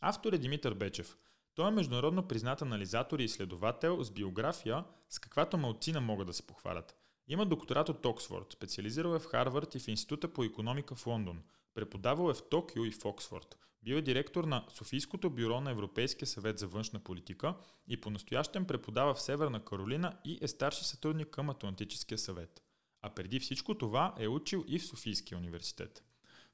Автор 0.00 0.32
е 0.32 0.38
Димитър 0.38 0.74
Бечев. 0.74 1.16
Той 1.54 1.68
е 1.68 1.70
международно 1.70 2.28
признат 2.28 2.62
анализатор 2.62 3.18
и 3.18 3.24
изследовател 3.24 4.04
с 4.04 4.10
биография, 4.10 4.84
с 5.10 5.18
каквато 5.18 5.56
малцина 5.56 6.00
могат 6.00 6.26
да 6.26 6.32
се 6.32 6.46
похвалят. 6.46 6.94
Има 7.28 7.46
докторат 7.46 7.88
от 7.88 8.06
Оксфорд, 8.06 8.52
специализирал 8.52 9.14
е 9.14 9.18
в 9.18 9.26
Харвард 9.26 9.74
и 9.74 9.78
в 9.78 9.88
Института 9.88 10.32
по 10.32 10.44
економика 10.44 10.94
в 10.94 11.06
Лондон. 11.06 11.42
Преподавал 11.74 12.30
е 12.30 12.34
в 12.34 12.48
Токио 12.50 12.84
и 12.84 12.90
в 12.90 13.04
Оксфорд. 13.04 13.58
Бил 13.84 13.94
е 13.94 14.02
директор 14.02 14.44
на 14.44 14.64
Софийското 14.68 15.30
бюро 15.30 15.60
на 15.60 15.70
Европейския 15.70 16.28
съвет 16.28 16.58
за 16.58 16.66
външна 16.66 16.98
политика 16.98 17.54
и 17.88 18.00
по-настоящем 18.00 18.64
преподава 18.66 19.14
в 19.14 19.22
Северна 19.22 19.64
Каролина 19.64 20.18
и 20.24 20.38
е 20.42 20.48
старши 20.48 20.84
сътрудник 20.84 21.28
към 21.28 21.50
Атлантическия 21.50 22.18
съвет. 22.18 22.62
А 23.02 23.10
преди 23.10 23.40
всичко 23.40 23.78
това 23.78 24.14
е 24.18 24.28
учил 24.28 24.64
и 24.68 24.78
в 24.78 24.86
Софийския 24.86 25.38
университет. 25.38 26.04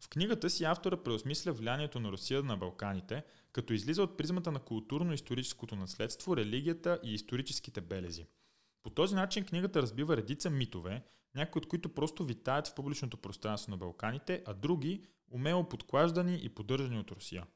В 0.01 0.09
книгата 0.09 0.51
си 0.51 0.65
автора 0.65 0.97
преосмисля 0.97 1.53
влиянието 1.53 2.01
на 2.01 2.13
Русия 2.13 2.43
на 2.43 2.57
Балканите, 2.57 3.25
като 3.53 3.73
излиза 3.73 4.03
от 4.03 4.17
призмата 4.17 4.53
на 4.53 4.61
културно-историческото 4.61 5.77
наследство, 5.77 6.37
религията 6.37 7.01
и 7.05 7.15
историческите 7.15 7.81
белези. 7.81 8.27
По 8.83 8.91
този 8.91 9.15
начин 9.15 9.45
книгата 9.45 9.83
разбива 9.83 10.17
редица 10.17 10.51
митове, 10.51 11.03
някои 11.35 11.61
от 11.61 11.69
които 11.69 11.89
просто 11.89 12.25
витаят 12.25 12.69
в 12.69 12.75
публичното 12.75 13.17
пространство 13.17 13.71
на 13.71 13.77
Балканите, 13.77 14.43
а 14.47 14.55
други 14.55 15.05
умело 15.31 15.69
подклаждани 15.69 16.41
и 16.43 16.49
поддържани 16.49 16.99
от 16.99 17.11
Русия. 17.11 17.47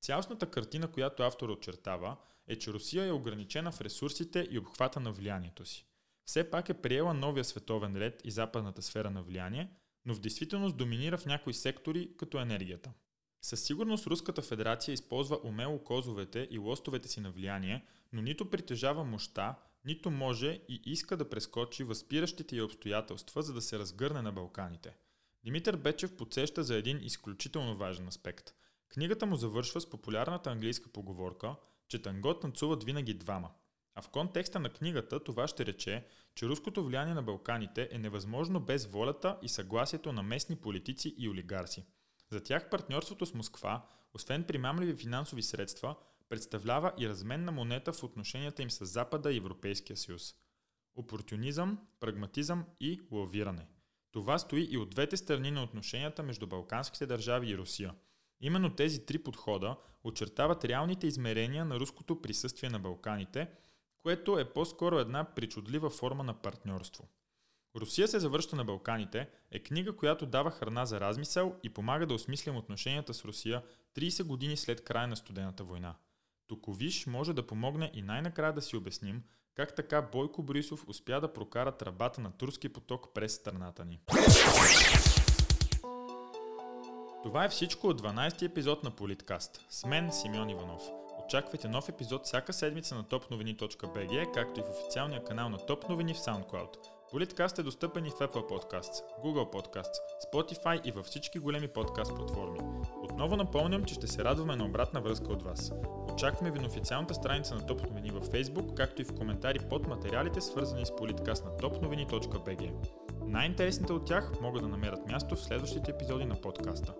Цялостната 0.00 0.50
картина, 0.50 0.88
която 0.88 1.22
автор 1.22 1.48
очертава, 1.48 2.16
е, 2.46 2.56
че 2.56 2.72
Русия 2.72 3.06
е 3.06 3.12
ограничена 3.12 3.72
в 3.72 3.80
ресурсите 3.80 4.48
и 4.50 4.58
обхвата 4.58 5.00
на 5.00 5.12
влиянието 5.12 5.66
си. 5.66 5.86
Все 6.24 6.50
пак 6.50 6.68
е 6.68 6.74
приела 6.82 7.14
новия 7.14 7.44
световен 7.44 7.96
ред 7.96 8.20
и 8.24 8.30
западната 8.30 8.82
сфера 8.82 9.10
на 9.10 9.22
влияние, 9.22 9.70
но 10.04 10.14
в 10.14 10.20
действителност 10.20 10.76
доминира 10.76 11.18
в 11.18 11.26
някои 11.26 11.54
сектори, 11.54 12.10
като 12.16 12.40
енергията. 12.40 12.92
Със 13.42 13.62
сигурност 13.62 14.06
Руската 14.06 14.42
федерация 14.42 14.92
използва 14.92 15.40
умело 15.44 15.78
козовете 15.78 16.48
и 16.50 16.58
лостовете 16.58 17.08
си 17.08 17.20
на 17.20 17.30
влияние, 17.30 17.84
но 18.12 18.22
нито 18.22 18.50
притежава 18.50 19.04
мощта, 19.04 19.58
нито 19.84 20.10
може 20.10 20.60
и 20.68 20.80
иска 20.84 21.16
да 21.16 21.30
прескочи 21.30 21.84
възпиращите 21.84 22.56
й 22.56 22.62
обстоятелства, 22.62 23.42
за 23.42 23.54
да 23.54 23.62
се 23.62 23.78
разгърне 23.78 24.22
на 24.22 24.32
Балканите. 24.32 24.96
Димитър 25.44 25.76
Бечев 25.76 26.16
подсеща 26.16 26.62
за 26.64 26.74
един 26.74 27.00
изключително 27.02 27.76
важен 27.76 28.08
аспект. 28.08 28.54
Книгата 28.88 29.26
му 29.26 29.36
завършва 29.36 29.80
с 29.80 29.90
популярната 29.90 30.50
английска 30.50 30.88
поговорка, 30.92 31.54
че 31.88 32.02
тангот 32.02 32.40
танцуват 32.40 32.84
винаги 32.84 33.14
двама. 33.14 33.50
А 33.94 34.02
в 34.02 34.08
контекста 34.08 34.60
на 34.60 34.70
книгата 34.70 35.24
това 35.24 35.48
ще 35.48 35.66
рече, 35.66 36.06
че 36.34 36.46
руското 36.46 36.84
влияние 36.84 37.14
на 37.14 37.22
Балканите 37.22 37.88
е 37.92 37.98
невъзможно 37.98 38.60
без 38.60 38.86
волята 38.86 39.38
и 39.42 39.48
съгласието 39.48 40.12
на 40.12 40.22
местни 40.22 40.56
политици 40.56 41.14
и 41.18 41.28
олигарси. 41.28 41.84
За 42.30 42.42
тях 42.42 42.70
партньорството 42.70 43.26
с 43.26 43.34
Москва, 43.34 43.86
освен 44.14 44.44
примамливи 44.44 44.96
финансови 44.96 45.42
средства, 45.42 45.96
представлява 46.28 46.92
и 46.98 47.08
разменна 47.08 47.52
монета 47.52 47.92
в 47.92 48.02
отношенията 48.02 48.62
им 48.62 48.70
с 48.70 48.86
Запада 48.86 49.32
и 49.32 49.36
Европейския 49.36 49.96
съюз. 49.96 50.34
Опортунизъм, 50.96 51.78
прагматизъм 52.00 52.64
и 52.80 53.00
лавиране. 53.10 53.66
Това 54.12 54.38
стои 54.38 54.68
и 54.70 54.78
от 54.78 54.90
двете 54.90 55.16
страни 55.16 55.50
на 55.50 55.62
отношенията 55.62 56.22
между 56.22 56.46
балканските 56.46 57.06
държави 57.06 57.50
и 57.50 57.56
Русия. 57.56 57.94
Именно 58.40 58.74
тези 58.74 59.06
три 59.06 59.18
подхода 59.18 59.76
очертават 60.04 60.64
реалните 60.64 61.06
измерения 61.06 61.64
на 61.64 61.80
руското 61.80 62.22
присъствие 62.22 62.70
на 62.70 62.78
Балканите, 62.78 63.50
което 63.98 64.38
е 64.38 64.52
по-скоро 64.52 64.98
една 64.98 65.24
причудлива 65.24 65.90
форма 65.90 66.24
на 66.24 66.34
партньорство. 66.34 67.08
Русия 67.76 68.08
се 68.08 68.18
завръща 68.18 68.56
на 68.56 68.64
Балканите 68.64 69.28
е 69.50 69.62
книга, 69.62 69.96
която 69.96 70.26
дава 70.26 70.50
храна 70.50 70.86
за 70.86 71.00
размисъл 71.00 71.56
и 71.62 71.70
помага 71.70 72.06
да 72.06 72.14
осмислям 72.14 72.56
отношенията 72.56 73.14
с 73.14 73.24
Русия 73.24 73.62
30 73.96 74.22
години 74.22 74.56
след 74.56 74.84
края 74.84 75.08
на 75.08 75.16
студената 75.16 75.64
война. 75.64 75.94
Токовиш 76.54 77.06
може 77.06 77.32
да 77.32 77.46
помогне 77.46 77.90
и 77.94 78.02
най-накрая 78.02 78.52
да 78.52 78.62
си 78.62 78.76
обясним 78.76 79.22
как 79.56 79.74
така 79.74 80.02
Бойко 80.02 80.42
Борисов 80.42 80.84
успя 80.88 81.20
да 81.20 81.32
прокара 81.32 81.72
тръбата 81.72 82.20
на 82.20 82.32
турски 82.32 82.68
поток 82.68 83.14
през 83.14 83.34
страната 83.34 83.84
ни. 83.84 84.00
Това 87.22 87.44
е 87.44 87.48
всичко 87.48 87.86
от 87.86 88.02
12-ти 88.02 88.44
епизод 88.44 88.84
на 88.84 88.90
Политкаст. 88.90 89.66
С 89.70 89.86
мен 89.86 90.12
Симеон 90.12 90.50
Иванов. 90.50 90.82
Очаквайте 91.24 91.68
нов 91.68 91.88
епизод 91.88 92.26
всяка 92.26 92.52
седмица 92.52 92.94
на 92.94 93.04
topnovini.bg, 93.04 94.34
както 94.34 94.60
и 94.60 94.62
в 94.62 94.70
официалния 94.70 95.24
канал 95.24 95.48
на 95.48 95.58
Топ 95.58 95.88
новини 95.88 96.14
в 96.14 96.18
SoundCloud. 96.18 96.76
Политкаст 97.10 97.58
е 97.58 97.62
достъпен 97.62 98.06
и 98.06 98.10
в 98.10 98.14
Apple 98.14 98.48
Podcasts, 98.48 99.02
Google 99.24 99.52
Podcasts, 99.52 99.98
Spotify 100.32 100.86
и 100.86 100.90
във 100.90 101.06
всички 101.06 101.38
големи 101.38 101.68
подкаст 101.68 102.14
платформи. 102.16 102.58
Отново 103.14 103.36
напомням, 103.36 103.84
че 103.84 103.94
ще 103.94 104.06
се 104.06 104.24
радваме 104.24 104.56
на 104.56 104.64
обратна 104.64 105.00
връзка 105.00 105.32
от 105.32 105.42
вас. 105.42 105.72
Очакваме 106.12 106.50
ви 106.50 106.58
на 106.58 106.66
официалната 106.66 107.14
страница 107.14 107.54
на 107.54 107.66
Топ 107.66 107.82
новини 107.82 108.10
във 108.10 108.28
Facebook, 108.28 108.74
както 108.74 109.02
и 109.02 109.04
в 109.04 109.14
коментари 109.14 109.58
под 109.70 109.88
материалите, 109.88 110.40
свързани 110.40 110.86
с 110.86 110.96
Политкаст 110.96 111.44
на 111.44 111.50
topnovini.bg. 111.50 112.72
Най-интересните 113.26 113.92
от 113.92 114.06
тях 114.06 114.40
могат 114.40 114.62
да 114.62 114.68
намерят 114.68 115.06
място 115.06 115.36
в 115.36 115.40
следващите 115.40 115.90
епизоди 115.90 116.24
на 116.24 116.34
подкаста. 116.34 116.94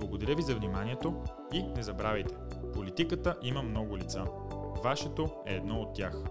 Благодаря 0.00 0.34
ви 0.34 0.42
за 0.42 0.54
вниманието 0.54 1.22
и 1.52 1.62
не 1.62 1.82
забравяйте, 1.82 2.34
политиката 2.74 3.36
има 3.42 3.62
много 3.62 3.98
лица. 3.98 4.24
Вашето 4.84 5.30
е 5.46 5.54
едно 5.54 5.80
от 5.80 5.94
тях. 5.94 6.22